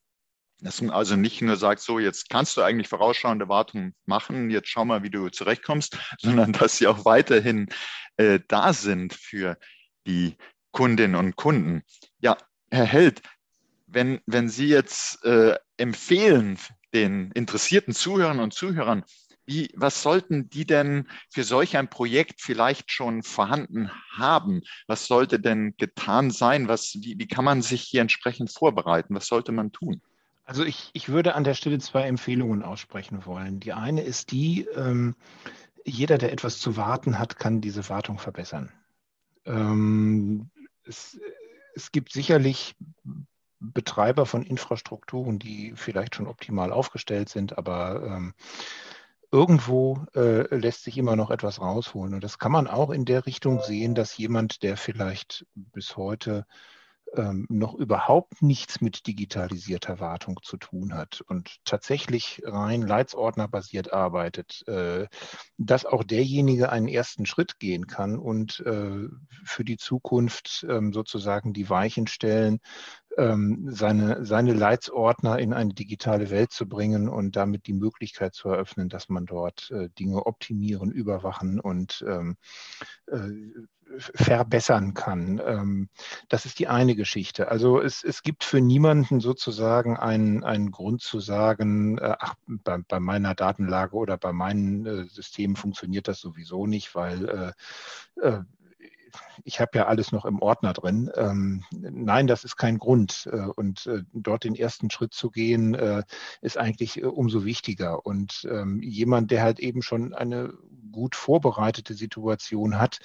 Dass 0.61 0.81
man 0.81 0.91
also 0.91 1.17
nicht 1.17 1.43
nur 1.43 1.57
sagt, 1.57 1.81
so 1.81 1.99
jetzt 1.99 2.31
kannst 2.31 2.57
du 2.57 2.63
eigentlich 2.63 2.89
vorausschauende 2.89 3.49
Wartungen 3.49 3.95
machen, 4.07 4.51
jetzt 4.51 4.69
schau 4.69 4.85
mal, 4.85 5.03
wie 5.03 5.11
du 5.11 5.29
zurechtkommst, 5.29 5.99
sondern 6.19 6.53
dass 6.53 6.79
sie 6.79 6.87
auch 6.87 7.05
weiterhin 7.05 7.69
äh, 8.17 8.41
da 8.49 8.73
sind 8.73 9.13
für 9.13 9.59
die 10.07 10.37
Kundinnen 10.75 11.15
und 11.15 11.37
Kunden. 11.37 11.83
Ja, 12.19 12.37
Herr 12.71 12.85
Held, 12.85 13.23
wenn, 13.87 14.21
wenn 14.27 14.51
Sie 14.51 14.67
jetzt 14.67 15.25
äh, 15.25 15.57
empfehlen 15.79 16.59
den 16.93 17.31
interessierten 17.33 17.95
Zuhörern 17.95 18.41
und 18.41 18.53
Zuhörern, 18.53 19.05
wie, 19.47 19.71
was 19.77 20.03
sollten 20.03 20.49
die 20.49 20.67
denn 20.67 21.07
für 21.31 21.45
solch 21.45 21.77
ein 21.77 21.89
Projekt 21.89 22.41
vielleicht 22.41 22.91
schon 22.91 23.23
vorhanden 23.23 23.91
haben? 24.17 24.63
Was 24.87 25.07
sollte 25.07 25.39
denn 25.39 25.75
getan 25.77 26.31
sein? 26.31 26.67
Was, 26.67 26.95
wie, 27.01 27.19
wie 27.19 27.29
kann 27.29 27.45
man 27.45 27.63
sich 27.63 27.83
hier 27.83 28.01
entsprechend 28.01 28.51
vorbereiten? 28.51 29.15
Was 29.15 29.27
sollte 29.27 29.53
man 29.53 29.71
tun? 29.71 30.01
Also 30.45 30.65
ich, 30.65 30.91
ich 30.93 31.09
würde 31.09 31.35
an 31.35 31.45
der 31.45 31.55
Stelle 31.55 31.79
zwei 31.79 32.03
Empfehlungen 32.03 32.63
aussprechen 32.63 33.27
wollen. 33.27 33.61
Die 33.61 33.73
eine 33.73 34.03
ist 34.03 34.33
die, 34.33 34.67
ähm, 34.75 35.15
jeder, 35.85 36.19
der 36.19 36.33
etwas 36.33 36.59
zu 36.59 36.77
warten 36.77 37.19
hat, 37.19 37.39
kann 37.39 37.61
diese 37.61 37.89
Wartung 37.89 38.19
verbessern. 38.19 38.73
Ähm, 39.47 40.51
es, 40.87 41.21
es 41.75 41.93
gibt 41.93 42.13
sicherlich 42.13 42.77
Betreiber 43.61 44.27
von 44.27 44.43
Infrastrukturen, 44.43 45.39
die 45.39 45.73
vielleicht 45.75 46.15
schon 46.15 46.27
optimal 46.27 46.73
aufgestellt 46.73 47.29
sind, 47.29 47.57
aber 47.57 48.03
ähm, 48.05 48.35
irgendwo 49.31 50.05
äh, 50.15 50.55
lässt 50.55 50.85
sich 50.85 50.99
immer 50.99 51.17
noch 51.17 51.31
etwas 51.31 51.61
rausholen. 51.61 52.15
Und 52.15 52.23
das 52.23 52.39
kann 52.39 52.53
man 52.53 52.67
auch 52.67 52.91
in 52.91 53.05
der 53.05 53.27
Richtung 53.27 53.61
sehen, 53.63 53.95
dass 53.95 54.17
jemand, 54.17 54.63
der 54.63 54.77
vielleicht 54.77 55.47
bis 55.55 55.97
heute 55.97 56.47
ähm, 57.17 57.47
noch 57.49 57.75
überhaupt 57.75 58.43
nichts 58.43 58.81
mit 58.81 59.07
digitalisierter 59.07 60.01
Wartung 60.01 60.41
zu 60.43 60.57
tun 60.57 60.95
hat 60.95 61.21
und 61.23 61.57
tatsächlich 61.65 62.43
rein 62.45 62.83
Leitsordnerbasiert 62.83 63.93
arbeitet, 63.93 64.67
äh, 64.69 65.07
dass 65.59 65.87
auch 65.87 66.05
derjenige 66.05 66.71
einen 66.71 66.89
ersten 66.89 67.27
Schritt 67.27 67.59
gehen 67.59 67.87
kann 67.87 68.19
und 68.19 68.61
äh, 68.61 69.09
für 69.45 69.65
die 69.65 69.77
Zukunft 69.77 70.67
ähm, 70.69 70.93
sozusagen 70.93 71.53
die 71.53 71.71
Weichen 71.71 72.07
stellen, 72.07 72.61
ähm, 73.17 73.67
seine, 73.71 74.25
seine 74.25 74.53
Leitsordner 74.53 75.39
in 75.39 75.53
eine 75.53 75.75
digitale 75.75 76.31
Welt 76.31 76.53
zu 76.53 76.69
bringen 76.69 77.09
und 77.09 77.37
damit 77.37 77.67
die 77.67 77.73
Möglichkeit 77.73 78.35
zu 78.35 78.49
eröffnen, 78.49 78.89
dass 78.89 79.09
man 79.09 79.27
dort 79.27 79.71
äh, 79.71 79.89
Dinge 79.99 80.27
optimieren, 80.27 80.91
überwachen 80.91 81.61
und 81.61 82.05
ähm, 82.09 82.37
äh, 83.07 83.31
verbessern 83.99 84.95
kann. 84.95 85.41
Ähm, 85.45 85.89
das 86.29 86.47
ist 86.47 86.59
die 86.59 86.69
eine 86.69 86.95
Geschichte. 86.95 87.49
Also 87.49 87.81
es, 87.81 88.05
es 88.05 88.23
gibt 88.23 88.45
für 88.45 88.61
niemanden 88.61 89.21
sozusagen 89.21 89.97
einen, 89.97 90.45
einen 90.45 90.71
Grund 90.71 91.03
zu 91.03 91.21
sagen, 91.21 91.99
äh, 91.99 92.17
ach, 92.19 92.35
bei, 92.47 92.79
bei 92.79 93.01
meiner 93.01 93.35
Datenlage 93.35 93.97
oder 93.97 94.17
bei 94.17 94.33
meinen 94.33 94.87
äh, 94.87 95.05
Systemen 95.05 95.57
funktioniert 95.57 96.09
das 96.09 96.21
sowieso 96.21 96.67
nicht, 96.67 96.95
weil 96.95 97.55
äh, 98.21 98.27
äh 98.27 98.41
ich 99.43 99.61
habe 99.61 99.79
ja 99.79 99.87
alles 99.87 100.13
noch 100.13 100.25
im 100.25 100.41
Ordner 100.41 100.73
drin. 100.73 101.11
Ähm, 101.17 101.65
nein, 101.73 102.27
das 102.27 102.45
ist 102.45 102.57
kein 102.57 102.79
Grund. 102.79 103.29
Äh, 103.33 103.47
und 103.57 103.87
äh, 103.87 104.03
dort 104.13 104.45
den 104.45 104.55
ersten 104.55 104.91
Schritt 104.91 105.13
zu 105.13 105.31
gehen, 105.31 105.75
äh, 105.75 106.03
ist 106.41 106.59
eigentlich 106.59 106.99
äh, 106.99 107.07
umso 107.07 107.45
wichtiger. 107.45 108.07
Und 108.07 108.47
ähm, 108.51 108.81
jemand, 108.83 109.31
der 109.31 109.43
halt 109.43 109.59
eben 109.59 109.83
schon 109.83 110.15
eine 110.15 110.55
gut 110.93 111.17
vorbereitete 111.17 111.95
Situation 111.95 112.79
hat, 112.79 112.99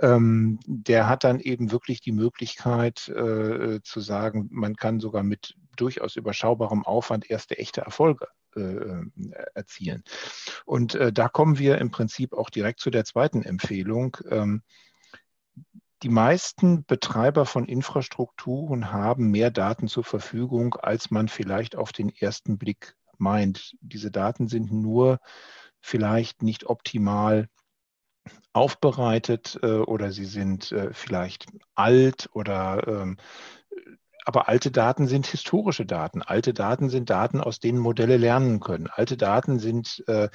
ähm, 0.00 0.58
der 0.66 1.08
hat 1.08 1.24
dann 1.24 1.40
eben 1.40 1.70
wirklich 1.70 2.00
die 2.00 2.12
Möglichkeit 2.12 3.08
äh, 3.08 3.80
zu 3.82 4.00
sagen, 4.00 4.48
man 4.52 4.76
kann 4.76 5.00
sogar 5.00 5.22
mit 5.22 5.54
durchaus 5.76 6.16
überschaubarem 6.16 6.84
Aufwand 6.84 7.30
erste 7.30 7.56
echte 7.56 7.80
Erfolge 7.80 8.28
äh, 8.54 9.02
erzielen. 9.54 10.04
Und 10.66 10.98
da 11.12 11.28
kommen 11.28 11.58
wir 11.58 11.78
im 11.78 11.90
Prinzip 11.90 12.34
auch 12.34 12.50
direkt 12.50 12.80
zu 12.80 12.90
der 12.90 13.04
zweiten 13.04 13.42
Empfehlung. 13.42 14.16
Die 16.02 16.08
meisten 16.08 16.84
Betreiber 16.84 17.44
von 17.44 17.66
Infrastrukturen 17.66 18.90
haben 18.90 19.30
mehr 19.30 19.50
Daten 19.50 19.86
zur 19.86 20.04
Verfügung, 20.04 20.74
als 20.74 21.10
man 21.10 21.28
vielleicht 21.28 21.76
auf 21.76 21.92
den 21.92 22.08
ersten 22.08 22.56
Blick 22.56 22.96
meint. 23.18 23.76
Diese 23.80 24.10
Daten 24.10 24.48
sind 24.48 24.72
nur 24.72 25.18
vielleicht 25.80 26.42
nicht 26.42 26.64
optimal 26.64 27.48
aufbereitet 28.52 29.58
äh, 29.62 29.78
oder 29.78 30.10
sie 30.10 30.24
sind 30.24 30.72
äh, 30.72 30.92
vielleicht 30.92 31.46
alt 31.74 32.28
oder 32.32 32.86
ähm, 32.86 33.16
aber 34.30 34.48
alte 34.48 34.70
Daten 34.70 35.08
sind 35.08 35.26
historische 35.26 35.84
Daten. 35.84 36.22
Alte 36.22 36.54
Daten 36.54 36.88
sind 36.88 37.10
Daten, 37.10 37.40
aus 37.40 37.58
denen 37.58 37.80
Modelle 37.80 38.16
lernen 38.16 38.60
können. 38.60 38.86
Alte 38.86 39.16
Daten 39.16 39.58
sind 39.58 40.04
äh, 40.06 40.28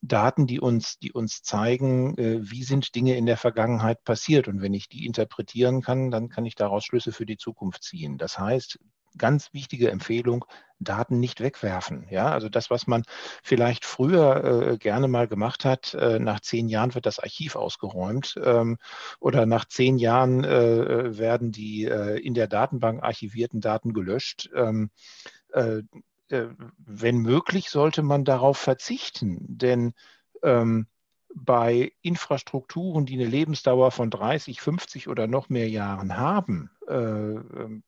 Daten, 0.00 0.46
die 0.46 0.58
uns, 0.58 0.98
die 0.98 1.12
uns 1.12 1.42
zeigen, 1.42 2.16
äh, 2.16 2.38
wie 2.40 2.62
sind 2.62 2.94
Dinge 2.94 3.14
in 3.14 3.26
der 3.26 3.36
Vergangenheit 3.36 4.04
passiert. 4.04 4.48
Und 4.48 4.62
wenn 4.62 4.72
ich 4.72 4.88
die 4.88 5.04
interpretieren 5.04 5.82
kann, 5.82 6.10
dann 6.10 6.30
kann 6.30 6.46
ich 6.46 6.54
daraus 6.54 6.86
Schlüsse 6.86 7.12
für 7.12 7.26
die 7.26 7.36
Zukunft 7.36 7.82
ziehen. 7.82 8.16
Das 8.16 8.38
heißt, 8.38 8.78
ganz 9.18 9.52
wichtige 9.52 9.90
Empfehlung, 9.90 10.44
Daten 10.78 11.20
nicht 11.20 11.40
wegwerfen. 11.40 12.06
Ja, 12.10 12.30
also 12.30 12.48
das, 12.48 12.70
was 12.70 12.86
man 12.86 13.04
vielleicht 13.42 13.84
früher 13.84 14.72
äh, 14.72 14.78
gerne 14.78 15.08
mal 15.08 15.28
gemacht 15.28 15.64
hat, 15.64 15.94
äh, 15.94 16.18
nach 16.18 16.40
zehn 16.40 16.68
Jahren 16.68 16.94
wird 16.94 17.06
das 17.06 17.18
Archiv 17.18 17.56
ausgeräumt 17.56 18.38
ähm, 18.42 18.78
oder 19.20 19.46
nach 19.46 19.64
zehn 19.64 19.98
Jahren 19.98 20.44
äh, 20.44 21.16
werden 21.18 21.52
die 21.52 21.84
äh, 21.84 22.18
in 22.18 22.34
der 22.34 22.48
Datenbank 22.48 23.02
archivierten 23.02 23.60
Daten 23.60 23.92
gelöscht. 23.92 24.50
Ähm, 24.54 24.90
äh, 25.52 25.82
äh, 26.28 26.48
wenn 26.78 27.18
möglich, 27.18 27.70
sollte 27.70 28.02
man 28.02 28.24
darauf 28.24 28.58
verzichten, 28.58 29.38
denn 29.40 29.92
ähm, 30.42 30.86
bei 31.34 31.92
Infrastrukturen, 32.02 33.06
die 33.06 33.14
eine 33.14 33.26
Lebensdauer 33.26 33.90
von 33.90 34.10
30, 34.10 34.60
50 34.60 35.08
oder 35.08 35.26
noch 35.26 35.48
mehr 35.48 35.68
Jahren 35.68 36.16
haben, 36.16 36.70
ähm, 36.88 37.82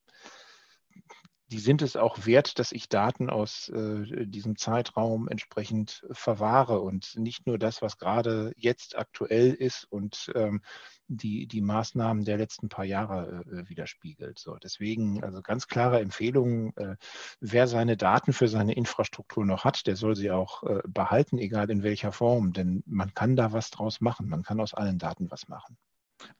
die 1.48 1.59
sind 1.59 1.83
es 1.83 1.96
auch 1.96 2.24
wert, 2.26 2.59
dass 2.59 2.72
ich 2.72 2.88
Daten 2.88 3.28
aus 3.28 3.68
äh, 3.68 4.26
diesem 4.26 4.57
Zeitraum 4.57 5.28
entsprechend 5.28 6.07
verwahre 6.11 6.80
und 6.80 7.16
nicht 7.16 7.46
nur 7.46 7.59
das, 7.59 7.83
was 7.83 7.98
gerade 7.98 8.52
jetzt 8.57 8.96
aktuell 8.96 9.52
ist 9.52 9.85
und 9.85 10.33
ähm, 10.35 10.62
die, 11.07 11.46
die 11.46 11.61
Maßnahmen 11.61 12.24
der 12.24 12.38
letzten 12.38 12.68
paar 12.68 12.85
Jahre 12.87 13.44
äh, 13.50 13.68
widerspiegelt. 13.68 14.38
So, 14.38 14.57
deswegen 14.57 15.22
also 15.22 15.42
ganz 15.42 15.68
klare 15.68 16.00
Empfehlungen, 16.00 16.74
äh, 16.76 16.96
wer 17.40 17.66
seine 17.66 17.96
Daten 17.96 18.33
für 18.33 18.48
seine 18.48 18.74
Infrastruktur 18.74 19.44
noch 19.44 19.64
hat, 19.64 19.87
der 19.87 19.96
soll 19.96 20.16
sie 20.16 20.30
auch 20.30 20.62
äh, 20.62 20.80
behalten, 20.87 21.38
egal 21.38 21.70
in 21.70 21.83
welcher 21.83 22.12
Form, 22.12 22.54
denn 22.54 22.83
man 22.87 23.12
kann 23.14 23.37
da 23.37 23.52
was 23.52 23.70
draus 23.70 24.00
machen. 24.00 24.28
Man 24.28 24.42
kann 24.42 24.61
aus 24.61 24.72
allen 24.72 24.98
Daten 24.98 25.30
was 25.30 25.48
machen. 25.48 25.76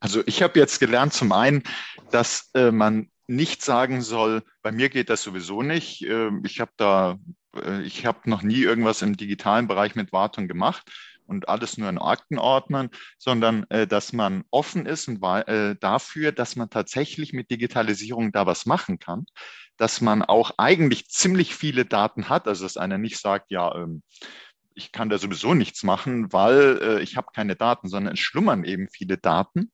Also 0.01 0.23
ich 0.27 0.43
habe 0.43 0.59
jetzt 0.59 0.81
gelernt, 0.81 1.12
zum 1.12 1.33
einen, 1.33 1.62
dass 2.11 2.51
äh, 2.55 2.71
man 2.71 3.11
nicht 3.27 3.63
sagen 3.63 4.03
soll, 4.03 4.43
bei 4.63 4.73
mir 4.73 4.89
geht 4.89 5.11
das 5.11 5.23
sowieso 5.23 5.63
nicht. 5.63 6.03
Ähm, 6.03 6.43
ich 6.45 6.61
habe 6.61 6.73
da, 6.77 7.19
äh, 7.57 7.83
ich 7.83 8.07
habe 8.07 8.29
noch 8.29 8.43
nie 8.43 8.63
irgendwas 8.63 9.03
im 9.03 9.17
digitalen 9.17 9.67
Bereich 9.67 9.95
mit 9.95 10.13
Wartung 10.13 10.49
gemacht 10.49 10.91
und 11.27 11.49
alles 11.49 11.79
nur 11.79 11.89
in 11.89 11.99
Aktenordnern, 11.99 12.91
sondern 13.19 13.65
äh, 13.71 13.87
dass 13.87 14.13
man 14.13 14.45
offen 14.51 14.87
ist 14.87 15.09
und 15.09 15.23
äh, 15.23 15.75
dafür, 15.81 16.33
dass 16.33 16.57
man 16.57 16.69
tatsächlich 16.69 17.33
mit 17.33 17.51
Digitalisierung 17.51 18.33
da 18.33 18.47
was 18.47 18.67
machen 18.67 18.99
kann, 18.99 19.25
dass 19.77 20.01
man 20.01 20.23
auch 20.23 20.53
eigentlich 20.59 21.09
ziemlich 21.09 21.55
viele 21.55 21.87
Daten 21.87 22.29
hat, 22.29 22.47
also 22.47 22.65
dass 22.65 22.77
einer 22.77 22.99
nicht 22.99 23.19
sagt, 23.19 23.51
ja, 23.51 23.75
ähm, 23.75 24.03
ich 24.77 24.93
kann 24.93 25.09
da 25.09 25.19
sowieso 25.19 25.55
nichts 25.55 25.85
machen, 25.85 26.33
weil 26.33 26.99
ich 27.01 27.17
habe 27.17 27.29
keine 27.33 27.55
Daten, 27.55 27.89
sondern 27.89 28.15
es 28.15 28.19
schlummern 28.19 28.65
eben 28.65 28.89
viele 28.89 29.17
Daten 29.17 29.71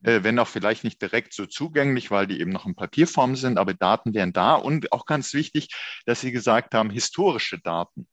wenn 0.00 0.38
auch 0.38 0.48
vielleicht 0.48 0.84
nicht 0.84 1.00
direkt 1.00 1.32
so 1.32 1.46
zugänglich, 1.46 2.10
weil 2.10 2.26
die 2.26 2.40
eben 2.40 2.52
noch 2.52 2.66
in 2.66 2.74
Papierform 2.74 3.36
sind, 3.36 3.58
aber 3.58 3.74
Daten 3.74 4.14
wären 4.14 4.32
da. 4.32 4.54
Und 4.54 4.92
auch 4.92 5.06
ganz 5.06 5.34
wichtig, 5.34 5.68
dass 6.04 6.20
Sie 6.20 6.32
gesagt 6.32 6.74
haben, 6.74 6.90
historische 6.90 7.58
Daten. 7.58 8.06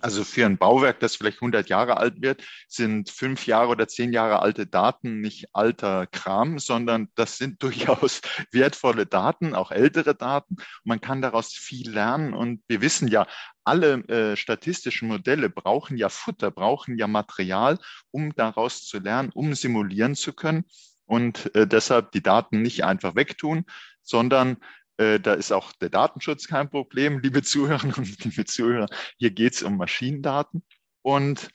Also 0.00 0.24
für 0.24 0.46
ein 0.46 0.56
Bauwerk, 0.56 1.00
das 1.00 1.16
vielleicht 1.16 1.38
100 1.38 1.68
Jahre 1.68 1.98
alt 1.98 2.22
wird, 2.22 2.42
sind 2.66 3.10
fünf 3.10 3.46
Jahre 3.46 3.68
oder 3.68 3.86
zehn 3.86 4.12
Jahre 4.12 4.40
alte 4.40 4.66
Daten 4.66 5.20
nicht 5.20 5.48
alter 5.52 6.06
Kram, 6.06 6.58
sondern 6.58 7.08
das 7.14 7.36
sind 7.36 7.62
durchaus 7.62 8.22
wertvolle 8.50 9.06
Daten, 9.06 9.54
auch 9.54 9.70
ältere 9.70 10.14
Daten. 10.14 10.56
man 10.84 11.00
kann 11.00 11.22
daraus 11.22 11.52
viel 11.52 11.90
lernen. 11.90 12.32
Und 12.32 12.62
wir 12.68 12.80
wissen 12.80 13.08
ja, 13.08 13.26
alle 13.64 14.04
äh, 14.08 14.36
statistischen 14.36 15.08
Modelle 15.08 15.50
brauchen 15.50 15.96
ja 15.96 16.08
Futter, 16.08 16.50
brauchen 16.50 16.98
ja 16.98 17.06
Material, 17.06 17.78
um 18.10 18.34
daraus 18.34 18.84
zu 18.84 18.98
lernen, 18.98 19.30
um 19.34 19.54
simulieren 19.54 20.14
zu 20.14 20.32
können 20.32 20.64
und 21.12 21.54
äh, 21.54 21.66
deshalb 21.66 22.12
die 22.12 22.22
Daten 22.22 22.62
nicht 22.62 22.84
einfach 22.84 23.14
wegtun, 23.14 23.66
sondern 24.00 24.56
äh, 24.96 25.20
da 25.20 25.34
ist 25.34 25.52
auch 25.52 25.72
der 25.72 25.90
Datenschutz 25.90 26.48
kein 26.48 26.70
Problem, 26.70 27.18
liebe 27.18 27.42
Zuhörerinnen 27.52 27.94
und 27.94 28.24
liebe 28.24 28.46
Zuhörer. 28.46 28.86
Hier 29.18 29.30
geht 29.30 29.52
es 29.52 29.62
um 29.62 29.76
Maschinendaten. 29.76 30.64
Und 31.02 31.50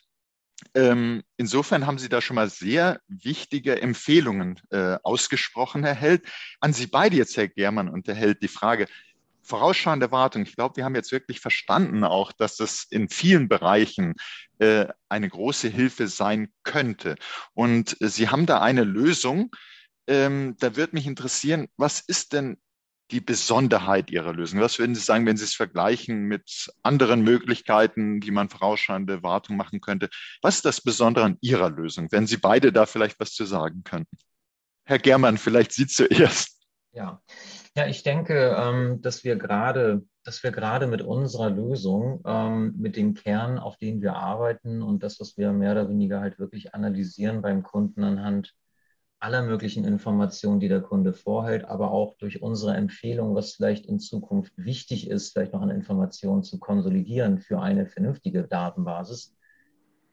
ähm, 0.75 1.23
insofern 1.37 1.87
haben 1.87 1.97
Sie 1.97 2.07
da 2.07 2.21
schon 2.21 2.35
mal 2.35 2.51
sehr 2.51 3.01
wichtige 3.07 3.81
Empfehlungen 3.81 4.61
äh, 4.69 4.99
ausgesprochen, 5.01 5.83
Herr 5.83 5.95
Held. 5.95 6.27
An 6.59 6.73
Sie 6.73 6.85
beide 6.85 7.15
jetzt, 7.15 7.35
Herr 7.35 7.47
Germann 7.47 7.89
und 7.89 8.07
Herr 8.07 8.13
Held, 8.13 8.43
die 8.43 8.47
Frage, 8.47 8.85
vorausschauende 9.47 10.11
Wartung. 10.11 10.43
Ich 10.43 10.55
glaube, 10.55 10.75
wir 10.77 10.85
haben 10.85 10.95
jetzt 10.95 11.11
wirklich 11.11 11.39
verstanden 11.39 12.03
auch, 12.03 12.31
dass 12.31 12.57
das 12.57 12.85
in 12.89 13.09
vielen 13.09 13.47
Bereichen 13.47 14.15
äh, 14.59 14.87
eine 15.09 15.29
große 15.29 15.69
Hilfe 15.69 16.07
sein 16.07 16.49
könnte. 16.63 17.15
Und 17.53 17.99
äh, 18.01 18.09
Sie 18.09 18.29
haben 18.29 18.45
da 18.45 18.61
eine 18.61 18.83
Lösung. 18.83 19.51
Ähm, 20.07 20.55
da 20.59 20.75
würde 20.75 20.95
mich 20.95 21.07
interessieren, 21.07 21.67
was 21.77 22.01
ist 22.01 22.33
denn 22.33 22.57
die 23.11 23.21
Besonderheit 23.21 24.11
Ihrer 24.11 24.33
Lösung? 24.33 24.59
Was 24.59 24.79
würden 24.79 24.95
Sie 24.95 25.01
sagen, 25.01 25.25
wenn 25.25 25.37
Sie 25.37 25.45
es 25.45 25.55
vergleichen 25.55 26.23
mit 26.23 26.69
anderen 26.83 27.21
Möglichkeiten, 27.21 28.21
wie 28.21 28.31
man 28.31 28.49
vorausschauende 28.49 29.23
Wartung 29.23 29.55
machen 29.55 29.79
könnte? 29.79 30.09
Was 30.41 30.57
ist 30.57 30.65
das 30.65 30.81
Besondere 30.81 31.25
an 31.25 31.37
Ihrer 31.41 31.69
Lösung, 31.69 32.07
wenn 32.11 32.27
Sie 32.27 32.37
beide 32.37 32.73
da 32.73 32.85
vielleicht 32.85 33.19
was 33.19 33.33
zu 33.33 33.45
sagen 33.45 33.83
könnten? 33.83 34.17
Herr 34.85 34.99
Germann, 34.99 35.37
vielleicht 35.37 35.71
Sie 35.71 35.87
zuerst. 35.87 36.57
Ja, 36.91 37.21
ja, 37.77 37.85
ich 37.85 38.01
denke, 38.01 38.55
ähm, 38.57 39.01
dass 39.03 39.23
wir 39.23 39.35
gerade, 39.35 40.03
dass 40.23 40.41
wir 40.41 40.51
gerade 40.51 40.87
mit 40.87 41.03
unserer 41.03 41.51
Lösung, 41.51 42.21
ähm, 42.25 42.73
mit 42.75 42.95
dem 42.95 43.13
Kern, 43.13 43.59
auf 43.59 43.77
den 43.77 44.01
wir 44.01 44.15
arbeiten 44.15 44.81
und 44.81 45.03
das, 45.03 45.19
was 45.19 45.37
wir 45.37 45.53
mehr 45.53 45.73
oder 45.73 45.87
weniger 45.87 46.19
halt 46.19 46.39
wirklich 46.39 46.73
analysieren 46.73 47.43
beim 47.43 47.61
Kunden 47.61 48.03
anhand 48.03 48.55
aller 49.19 49.43
möglichen 49.43 49.85
Informationen, 49.85 50.59
die 50.59 50.69
der 50.69 50.81
Kunde 50.81 51.13
vorhält, 51.13 51.65
aber 51.65 51.91
auch 51.91 52.17
durch 52.17 52.41
unsere 52.41 52.75
Empfehlung, 52.75 53.35
was 53.35 53.53
vielleicht 53.53 53.85
in 53.85 53.99
Zukunft 53.99 54.53
wichtig 54.57 55.07
ist, 55.07 55.33
vielleicht 55.33 55.53
noch 55.53 55.61
an 55.61 55.69
Informationen 55.69 56.41
zu 56.41 56.57
konsolidieren 56.59 57.37
für 57.37 57.61
eine 57.61 57.85
vernünftige 57.85 58.47
Datenbasis, 58.47 59.36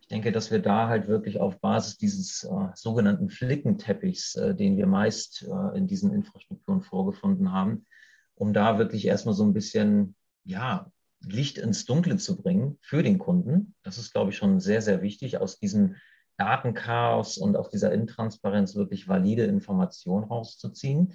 ich 0.05 0.09
denke, 0.09 0.33
dass 0.33 0.51
wir 0.51 0.59
da 0.59 0.89
halt 0.89 1.09
wirklich 1.09 1.41
auf 1.41 1.61
Basis 1.61 1.97
dieses 1.97 2.45
äh, 2.45 2.69
sogenannten 2.75 3.31
Flickenteppichs, 3.31 4.35
äh, 4.35 4.55
den 4.55 4.77
wir 4.77 4.87
meist 4.87 5.49
äh, 5.49 5.79
in 5.79 5.87
diesen 5.87 6.13
Infrastrukturen 6.13 6.83
vorgefunden 6.83 7.53
haben, 7.53 7.87
um 8.35 8.53
da 8.53 8.77
wirklich 8.77 9.07
erstmal 9.07 9.35
so 9.35 9.45
ein 9.45 9.55
bisschen, 9.55 10.15
ja, 10.45 10.91
Licht 11.27 11.57
ins 11.57 11.87
Dunkle 11.87 12.19
zu 12.19 12.37
bringen 12.37 12.77
für 12.83 13.03
den 13.03 13.17
Kunden. 13.17 13.75
Das 13.83 13.97
ist, 13.97 14.13
glaube 14.13 14.31
ich, 14.31 14.37
schon 14.37 14.61
sehr, 14.61 14.83
sehr 14.83 15.01
wichtig, 15.01 15.39
aus 15.39 15.59
diesem 15.59 15.97
Datenchaos 16.37 17.39
und 17.39 17.57
auf 17.57 17.71
dieser 17.71 17.91
Intransparenz 17.91 18.75
wirklich 18.75 19.09
valide 19.09 19.45
Informationen 19.45 20.25
rauszuziehen. 20.25 21.15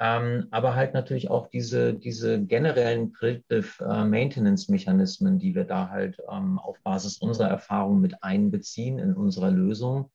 Ähm, 0.00 0.48
aber 0.50 0.74
halt 0.74 0.92
natürlich 0.92 1.30
auch 1.30 1.46
diese, 1.48 1.94
diese 1.94 2.42
generellen 2.44 3.12
Predictive 3.12 3.84
äh, 3.84 4.04
Maintenance 4.04 4.68
Mechanismen, 4.68 5.38
die 5.38 5.54
wir 5.54 5.64
da 5.64 5.88
halt 5.88 6.18
ähm, 6.28 6.58
auf 6.58 6.80
Basis 6.82 7.18
unserer 7.18 7.48
Erfahrung 7.48 8.00
mit 8.00 8.22
einbeziehen 8.22 8.98
in 8.98 9.14
unserer 9.14 9.52
Lösung, 9.52 10.10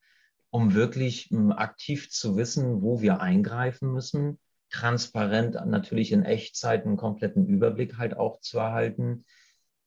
um 0.50 0.74
wirklich 0.74 1.32
ähm, 1.32 1.54
aktiv 1.54 2.10
zu 2.10 2.36
wissen, 2.36 2.82
wo 2.82 3.02
wir 3.02 3.22
eingreifen 3.22 3.94
müssen, 3.94 4.38
transparent 4.70 5.56
natürlich 5.66 6.12
in 6.12 6.24
Echtzeit 6.24 6.86
einen 6.86 6.98
kompletten 6.98 7.46
Überblick 7.46 7.98
halt 7.98 8.18
auch 8.18 8.42
zu 8.42 8.60
erhalten. 8.60 9.24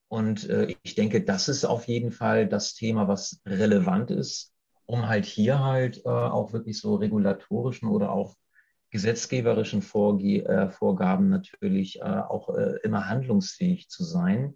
Und 0.08 0.48
äh, 0.48 0.74
ich 0.82 0.94
denke, 0.94 1.22
das 1.22 1.48
ist 1.48 1.66
auf 1.66 1.86
jeden 1.86 2.12
Fall 2.12 2.48
das 2.48 2.74
Thema, 2.74 3.08
was 3.08 3.40
relevant 3.44 4.10
ist, 4.10 4.52
um 4.86 5.06
halt 5.06 5.26
hier 5.26 5.60
halt 5.60 5.98
äh, 6.06 6.08
auch 6.08 6.54
wirklich 6.54 6.80
so 6.80 6.94
regulatorischen 6.94 7.88
oder 7.88 8.10
auch 8.10 8.36
gesetzgeberischen 8.92 9.82
Vorge 9.82 10.44
äh, 10.44 10.70
Vorgaben 10.70 11.28
natürlich 11.28 12.00
äh, 12.00 12.04
auch 12.04 12.54
äh, 12.54 12.76
immer 12.84 13.08
handlungsfähig 13.08 13.88
zu 13.88 14.04
sein. 14.04 14.54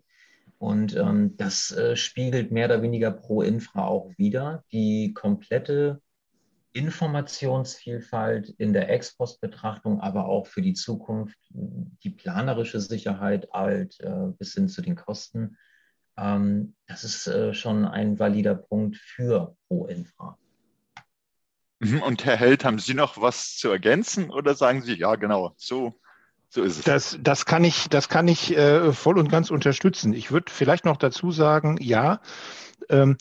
Und 0.59 0.95
ähm, 0.97 1.37
das 1.37 1.72
äh, 1.72 1.97
spiegelt 1.97 2.53
mehr 2.53 2.66
oder 2.66 2.82
weniger 2.82 3.11
pro 3.11 3.43
Infra 3.43 3.87
auch 3.87 4.12
wieder. 4.16 4.62
Die 4.72 5.12
komplette 5.14 6.01
Informationsvielfalt 6.72 8.51
in 8.51 8.74
der 8.74 8.91
Ex-Post-Betrachtung, 8.91 10.01
aber 10.01 10.26
auch 10.26 10.47
für 10.47 10.61
die 10.61 10.74
Zukunft, 10.74 11.39
die 11.51 12.11
planerische 12.11 12.80
Sicherheit 12.80 13.49
halt 13.51 13.99
äh, 14.01 14.28
bis 14.39 14.53
hin 14.53 14.68
zu 14.68 14.82
den 14.82 14.97
Kosten. 14.97 15.57
Ähm, 16.18 16.74
das 16.87 17.05
ist 17.05 17.26
äh, 17.26 17.55
schon 17.55 17.87
ein 17.87 18.18
valider 18.18 18.55
Punkt 18.55 18.97
für 18.97 19.57
pro 19.68 19.87
Infra. 19.87 20.39
Mhm, 20.39 20.45
und 21.80 22.24
Herr 22.24 22.36
Held, 22.36 22.64
haben 22.64 22.78
Sie 22.78 22.94
noch 22.94 23.20
was 23.20 23.56
zu 23.56 23.70
ergänzen 23.70 24.30
oder 24.30 24.54
sagen 24.54 24.82
Sie, 24.82 24.94
ja, 24.94 25.16
genau, 25.16 25.54
so, 25.56 25.94
so 26.48 26.62
ist 26.62 26.78
es? 26.78 26.84
Das, 26.84 27.18
das 27.20 27.46
kann 27.46 27.64
ich, 27.64 27.88
das 27.88 28.08
kann 28.08 28.28
ich 28.28 28.56
äh, 28.56 28.92
voll 28.92 29.18
und 29.18 29.30
ganz 29.30 29.50
unterstützen. 29.50 30.12
Ich 30.12 30.30
würde 30.30 30.50
vielleicht 30.50 30.84
noch 30.84 30.96
dazu 30.96 31.30
sagen, 31.30 31.76
ja, 31.80 32.20
ähm, 32.88 33.16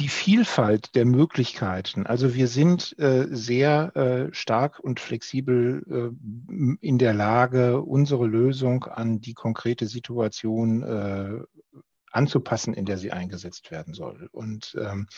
die 0.00 0.08
Vielfalt 0.08 0.96
der 0.96 1.04
Möglichkeiten. 1.04 2.04
Also 2.06 2.34
wir 2.34 2.48
sind 2.48 2.98
äh, 2.98 3.26
sehr 3.30 3.94
äh, 3.94 4.34
stark 4.34 4.80
und 4.80 4.98
flexibel 4.98 5.84
äh, 5.88 6.76
in 6.80 6.98
der 6.98 7.14
Lage, 7.14 7.80
unsere 7.80 8.26
Lösung 8.26 8.84
an 8.84 9.20
die 9.20 9.34
konkrete 9.34 9.86
Situation 9.86 10.82
äh, 10.82 11.44
anzupassen, 12.14 12.74
in 12.74 12.84
der 12.84 12.98
sie 12.98 13.12
eingesetzt 13.12 13.70
werden 13.70 13.94
soll. 13.94 14.28
Und 14.32 14.76
ähm, 14.80 15.08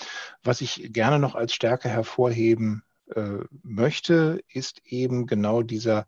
was 0.43 0.61
ich 0.61 0.93
gerne 0.93 1.19
noch 1.19 1.35
als 1.35 1.55
Stärke 1.55 1.89
hervorheben 1.89 2.83
äh, 3.15 3.39
möchte, 3.63 4.41
ist 4.49 4.81
eben 4.85 5.27
genau 5.27 5.63
dieser 5.63 6.07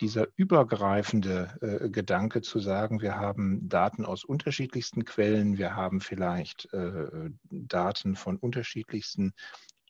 dieser 0.00 0.28
übergreifende 0.36 1.58
äh, 1.60 1.90
Gedanke 1.90 2.40
zu 2.40 2.58
sagen, 2.58 3.02
wir 3.02 3.16
haben 3.16 3.68
Daten 3.68 4.06
aus 4.06 4.24
unterschiedlichsten 4.24 5.04
Quellen, 5.04 5.58
wir 5.58 5.76
haben 5.76 6.00
vielleicht 6.00 6.72
äh, 6.72 7.30
Daten 7.50 8.16
von 8.16 8.38
unterschiedlichsten 8.38 9.34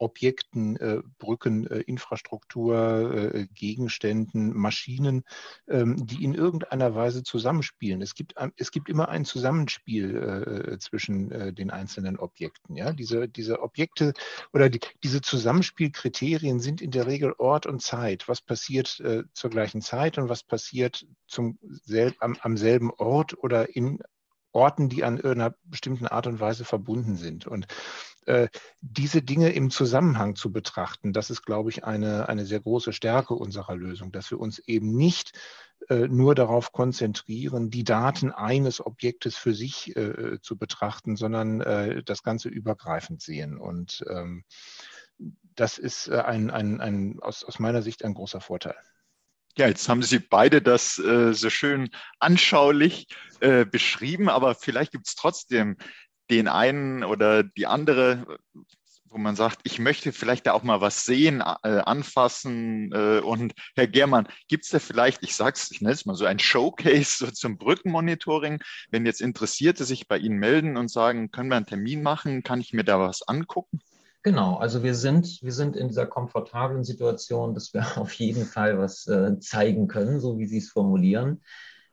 Objekten, 0.01 0.76
äh, 0.76 1.03
Brücken, 1.18 1.66
äh, 1.66 1.80
Infrastruktur, 1.80 3.34
äh, 3.34 3.46
Gegenständen, 3.55 4.57
Maschinen, 4.57 5.24
ähm, 5.68 6.07
die 6.07 6.24
in 6.24 6.34
irgendeiner 6.34 6.94
Weise 6.94 7.22
zusammenspielen. 7.22 8.01
Es 8.01 8.14
gibt, 8.14 8.34
es 8.57 8.72
gibt 8.72 8.88
immer 8.88 9.11
ein 9.11 9.24
Zusammenspiel 9.24 10.16
äh, 10.16 10.78
zwischen 10.78 11.30
äh, 11.30 11.53
den 11.53 11.70
einzelnen 11.70 12.18
Objekten. 12.18 12.76
Ja? 12.76 12.92
Diese, 12.92 13.28
diese 13.28 13.61
Objekte 13.62 14.14
oder 14.53 14.70
die, 14.70 14.80
diese 15.03 15.20
Zusammenspielkriterien 15.20 16.61
sind 16.61 16.80
in 16.80 16.90
der 16.90 17.07
Regel 17.07 17.34
Ort 17.36 17.66
und 17.66 17.82
Zeit. 17.82 18.26
Was 18.26 18.40
passiert 18.40 19.01
äh, 19.01 19.24
zur 19.34 19.51
gleichen 19.51 19.82
Zeit 19.82 20.16
und 20.16 20.28
was 20.28 20.42
passiert 20.42 21.07
zum 21.26 21.59
sel 21.84 22.14
am, 22.20 22.36
am 22.40 22.57
selben 22.57 22.90
Ort 22.90 23.36
oder 23.36 23.76
in 23.76 24.01
Orten, 24.53 24.88
die 24.88 25.05
an 25.05 25.16
irgendeiner 25.16 25.55
bestimmten 25.64 26.07
Art 26.07 26.26
und 26.26 26.40
Weise 26.40 26.64
verbunden 26.64 27.16
sind. 27.16 27.46
Und 27.46 27.66
diese 28.80 29.22
Dinge 29.22 29.50
im 29.50 29.70
Zusammenhang 29.70 30.36
zu 30.36 30.52
betrachten, 30.52 31.12
das 31.12 31.30
ist, 31.30 31.42
glaube 31.42 31.70
ich, 31.70 31.84
eine, 31.84 32.28
eine 32.28 32.46
sehr 32.46 32.60
große 32.60 32.92
Stärke 32.92 33.34
unserer 33.34 33.74
Lösung, 33.74 34.12
dass 34.12 34.30
wir 34.30 34.38
uns 34.38 34.58
eben 34.60 34.94
nicht 34.94 35.32
äh, 35.88 36.08
nur 36.08 36.34
darauf 36.34 36.72
konzentrieren, 36.72 37.70
die 37.70 37.84
Daten 37.84 38.30
eines 38.30 38.84
Objektes 38.84 39.36
für 39.36 39.54
sich 39.54 39.96
äh, 39.96 40.38
zu 40.42 40.56
betrachten, 40.56 41.16
sondern 41.16 41.60
äh, 41.62 42.02
das 42.02 42.22
Ganze 42.22 42.48
übergreifend 42.48 43.22
sehen. 43.22 43.58
Und 43.58 44.04
ähm, 44.08 44.44
das 45.54 45.78
ist 45.78 46.08
äh, 46.08 46.20
ein, 46.20 46.50
ein, 46.50 46.80
ein, 46.80 47.18
aus, 47.20 47.44
aus 47.44 47.58
meiner 47.58 47.82
Sicht 47.82 48.04
ein 48.04 48.14
großer 48.14 48.40
Vorteil. 48.40 48.76
Ja, 49.56 49.66
jetzt 49.66 49.88
haben 49.88 50.02
Sie 50.02 50.20
beide 50.20 50.62
das 50.62 50.98
äh, 50.98 51.32
so 51.32 51.50
schön 51.50 51.90
anschaulich 52.18 53.08
äh, 53.40 53.64
beschrieben, 53.64 54.28
aber 54.28 54.54
vielleicht 54.54 54.92
gibt 54.92 55.08
es 55.08 55.16
trotzdem 55.16 55.76
den 56.30 56.48
einen 56.48 57.04
oder 57.04 57.42
die 57.42 57.66
andere, 57.66 58.38
wo 59.10 59.18
man 59.18 59.36
sagt, 59.36 59.60
ich 59.64 59.78
möchte 59.78 60.12
vielleicht 60.12 60.46
da 60.46 60.52
auch 60.52 60.62
mal 60.62 60.80
was 60.80 61.04
sehen, 61.04 61.40
äh, 61.40 61.68
anfassen. 61.68 62.92
Äh, 62.92 63.20
und 63.20 63.52
Herr 63.74 63.88
Germann, 63.88 64.28
gibt 64.48 64.64
es 64.64 64.70
da 64.70 64.78
vielleicht, 64.78 65.22
ich 65.22 65.34
sag's, 65.34 65.70
ich 65.72 65.80
nenne 65.80 65.94
es 65.94 66.06
mal 66.06 66.14
so 66.14 66.24
ein 66.24 66.38
Showcase 66.38 67.16
so 67.18 67.30
zum 67.30 67.58
Brückenmonitoring, 67.58 68.62
wenn 68.90 69.06
jetzt 69.06 69.20
Interessierte 69.20 69.84
sich 69.84 70.06
bei 70.06 70.18
Ihnen 70.18 70.38
melden 70.38 70.76
und 70.76 70.90
sagen, 70.90 71.30
können 71.30 71.50
wir 71.50 71.56
einen 71.56 71.66
Termin 71.66 72.02
machen, 72.02 72.42
kann 72.42 72.60
ich 72.60 72.72
mir 72.72 72.84
da 72.84 73.00
was 73.00 73.22
angucken? 73.22 73.80
Genau, 74.22 74.56
also 74.56 74.82
wir 74.82 74.94
sind, 74.94 75.42
wir 75.42 75.52
sind 75.52 75.76
in 75.76 75.88
dieser 75.88 76.06
komfortablen 76.06 76.84
Situation, 76.84 77.54
dass 77.54 77.72
wir 77.72 77.84
auf 77.98 78.12
jeden 78.12 78.44
Fall 78.44 78.78
was 78.78 79.06
äh, 79.06 79.38
zeigen 79.40 79.88
können, 79.88 80.20
so 80.20 80.38
wie 80.38 80.46
Sie 80.46 80.58
es 80.58 80.70
formulieren. 80.70 81.42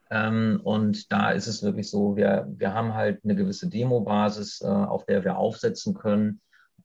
Ähm, 0.09 0.59
und 0.63 1.11
da 1.11 1.31
ist 1.31 1.47
es 1.47 1.63
wirklich 1.63 1.89
so, 1.89 2.15
wir, 2.15 2.47
wir 2.49 2.73
haben 2.73 2.93
halt 2.93 3.23
eine 3.23 3.35
gewisse 3.35 3.69
Demo-Basis, 3.69 4.61
äh, 4.61 4.67
auf 4.67 5.05
der 5.05 5.23
wir 5.23 5.37
aufsetzen 5.37 5.93
können 5.93 6.41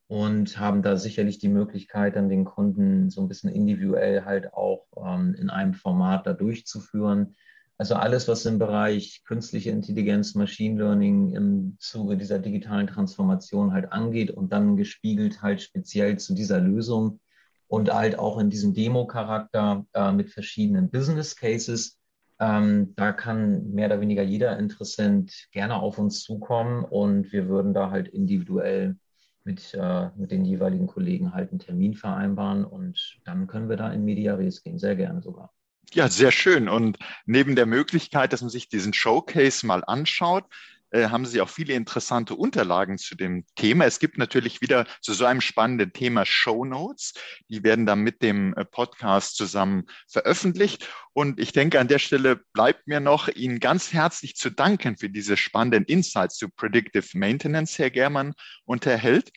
und 0.09 0.59
haben 0.59 0.83
da 0.83 0.97
sicherlich 0.97 1.39
die 1.39 1.49
Möglichkeit, 1.49 2.17
dann 2.17 2.29
den 2.29 2.45
Kunden 2.45 3.11
so 3.11 3.21
ein 3.21 3.29
bisschen 3.29 3.51
individuell 3.51 4.25
halt 4.25 4.53
auch 4.53 4.87
ähm, 4.97 5.35
in 5.35 5.51
einem 5.51 5.75
Format 5.75 6.27
da 6.27 6.33
durchzuführen. 6.33 7.35
Also 7.79 7.95
alles, 7.95 8.29
was 8.29 8.45
im 8.45 8.59
Bereich 8.59 9.23
künstliche 9.25 9.71
Intelligenz, 9.71 10.35
Machine 10.35 10.79
Learning 10.79 11.35
im 11.35 11.77
Zuge 11.79 12.17
dieser 12.17 12.39
digitalen 12.39 12.87
Transformation 12.87 13.73
halt 13.73 13.91
angeht 13.91 14.31
und 14.31 14.53
dann 14.53 14.77
gespiegelt 14.77 15.43
halt 15.43 15.63
speziell 15.63 16.19
zu 16.19 16.35
dieser 16.35 16.61
Lösung 16.61 17.21
und 17.67 17.93
halt 17.93 18.19
auch 18.19 18.39
in 18.39 18.51
diesem 18.51 18.75
Demo-Charakter 18.75 19.87
äh, 19.95 20.13
mit 20.13 20.29
verschiedenen 20.31 20.91
Business 20.91 21.35
Cases. 21.37 21.99
Ähm, 22.43 22.93
da 22.97 23.13
kann 23.13 23.71
mehr 23.71 23.87
oder 23.87 24.01
weniger 24.01 24.25
jeder 24.25 24.59
Interessent 24.59 25.47
gerne 25.53 25.77
auf 25.77 25.99
uns 25.99 26.25
zukommen 26.25 26.85
und 26.85 27.31
wir 27.31 27.47
würden 27.47 27.73
da 27.73 27.93
halt 27.93 28.09
individuell 28.09 28.97
mit, 29.45 29.73
äh, 29.75 30.11
mit 30.17 30.33
den 30.33 30.45
jeweiligen 30.45 30.89
Kollegen 30.89 31.35
halt 31.35 31.51
einen 31.51 31.61
Termin 31.61 31.95
vereinbaren 31.95 32.65
und 32.65 33.21
dann 33.25 33.47
können 33.47 33.69
wir 33.69 33.77
da 33.77 33.93
in 33.93 34.05
Media 34.05 34.35
Res 34.35 34.65
gehen, 34.65 34.81
sehr 34.81 34.97
gerne 34.97 35.23
sogar. 35.23 35.53
Ja, 35.93 36.09
sehr 36.09 36.33
schön. 36.33 36.69
Und 36.69 36.99
neben 37.27 37.55
der 37.55 37.67
Möglichkeit, 37.67 38.33
dass 38.33 38.41
man 38.41 38.51
sich 38.51 38.69
diesen 38.69 38.93
Showcase 38.93 39.65
mal 39.65 39.85
anschaut, 39.87 40.45
äh, 40.93 41.09
haben 41.09 41.25
Sie 41.25 41.41
auch 41.41 41.49
viele 41.49 41.73
interessante 41.73 42.35
Unterlagen 42.35 42.99
zu 42.99 43.17
dem 43.17 43.45
Thema. 43.57 43.87
Es 43.87 43.99
gibt 43.99 44.19
natürlich 44.19 44.61
wieder 44.61 44.87
zu 45.01 45.15
so 45.15 45.25
einem 45.25 45.41
spannenden 45.41 45.93
Thema 45.93 46.25
Show 46.27 46.65
Notes. 46.65 47.15
Die 47.49 47.65
werden 47.65 47.87
dann 47.87 48.01
mit 48.01 48.23
dem 48.23 48.55
äh, 48.55 48.65
Podcast 48.65 49.37
zusammen 49.37 49.87
veröffentlicht. 50.07 50.89
Und 51.15 51.41
ich 51.41 51.53
denke, 51.53 51.81
an 51.81 51.89
der 51.89 51.99
Stelle 51.99 52.43
bleibt 52.53 52.87
mir 52.87 53.01
noch, 53.01 53.29
Ihnen 53.29 53.59
ganz 53.59 53.93
herzlich 53.93 54.37
zu 54.37 54.51
danken 54.51 54.99
für 54.99 55.09
diese 55.09 55.37
spannenden 55.37 55.85
Insights 55.85 56.37
zu 56.37 56.49
Predictive 56.51 57.17
Maintenance, 57.19 57.79
Herr 57.79 57.91
Germann 57.91 58.35
und 58.65 58.85
Herr 58.85 58.99
Held. 58.99 59.33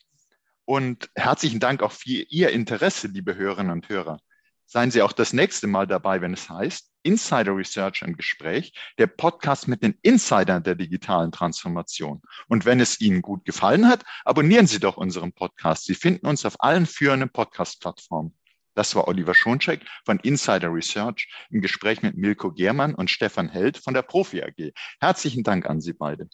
Und 0.66 1.10
herzlichen 1.16 1.60
Dank 1.62 1.82
auch 1.82 1.92
für 1.94 2.10
Ihr 2.10 2.50
Interesse, 2.50 3.08
liebe 3.08 3.36
Hörerinnen 3.36 3.72
und 3.72 3.88
Hörer. 3.88 4.20
Seien 4.66 4.92
Sie 4.92 5.02
auch 5.02 5.14
das 5.14 5.32
nächste 5.32 5.68
Mal 5.68 5.88
dabei, 5.88 6.22
wenn 6.22 6.34
es 6.34 6.50
heißt 6.50 6.95
Insider 7.06 7.56
Research 7.56 8.02
im 8.02 8.18
Gespräch, 8.18 8.74
der 8.98 9.08
Podcast 9.08 9.68
mit 9.68 9.84
den 9.84 9.98
Insidern 10.02 10.64
der 10.64 10.76
digitalen 10.76 11.32
Transformation. 11.32 12.22
Und 12.48 12.66
wenn 12.66 12.80
es 12.80 13.00
Ihnen 13.00 13.22
gut 13.22 13.46
gefallen 13.46 13.88
hat, 13.88 14.04
abonnieren 14.26 14.68
Sie 14.68 14.80
doch 14.80 14.98
unseren 14.98 15.32
Podcast. 15.32 15.86
Sie 15.86 15.96
finden 15.96 16.26
uns 16.26 16.46
auf 16.46 16.56
allen 16.60 16.86
führenden 16.86 17.30
Podcast-Plattformen. 17.30 18.36
Das 18.74 18.96
war 18.96 19.08
Oliver 19.08 19.34
Schoncheck 19.34 19.86
von 20.04 20.20
Insider 20.20 20.74
Research 20.74 21.30
im 21.50 21.62
Gespräch 21.62 22.02
mit 22.02 22.18
Milko 22.18 22.52
Germann 22.52 22.96
und 22.96 23.10
Stefan 23.10 23.50
Held 23.50 23.78
von 23.78 23.94
der 23.94 24.02
Profi 24.02 24.44
AG. 24.44 24.74
Herzlichen 25.00 25.44
Dank 25.44 25.66
an 25.66 25.80
Sie 25.80 25.94
beide. 25.94 26.28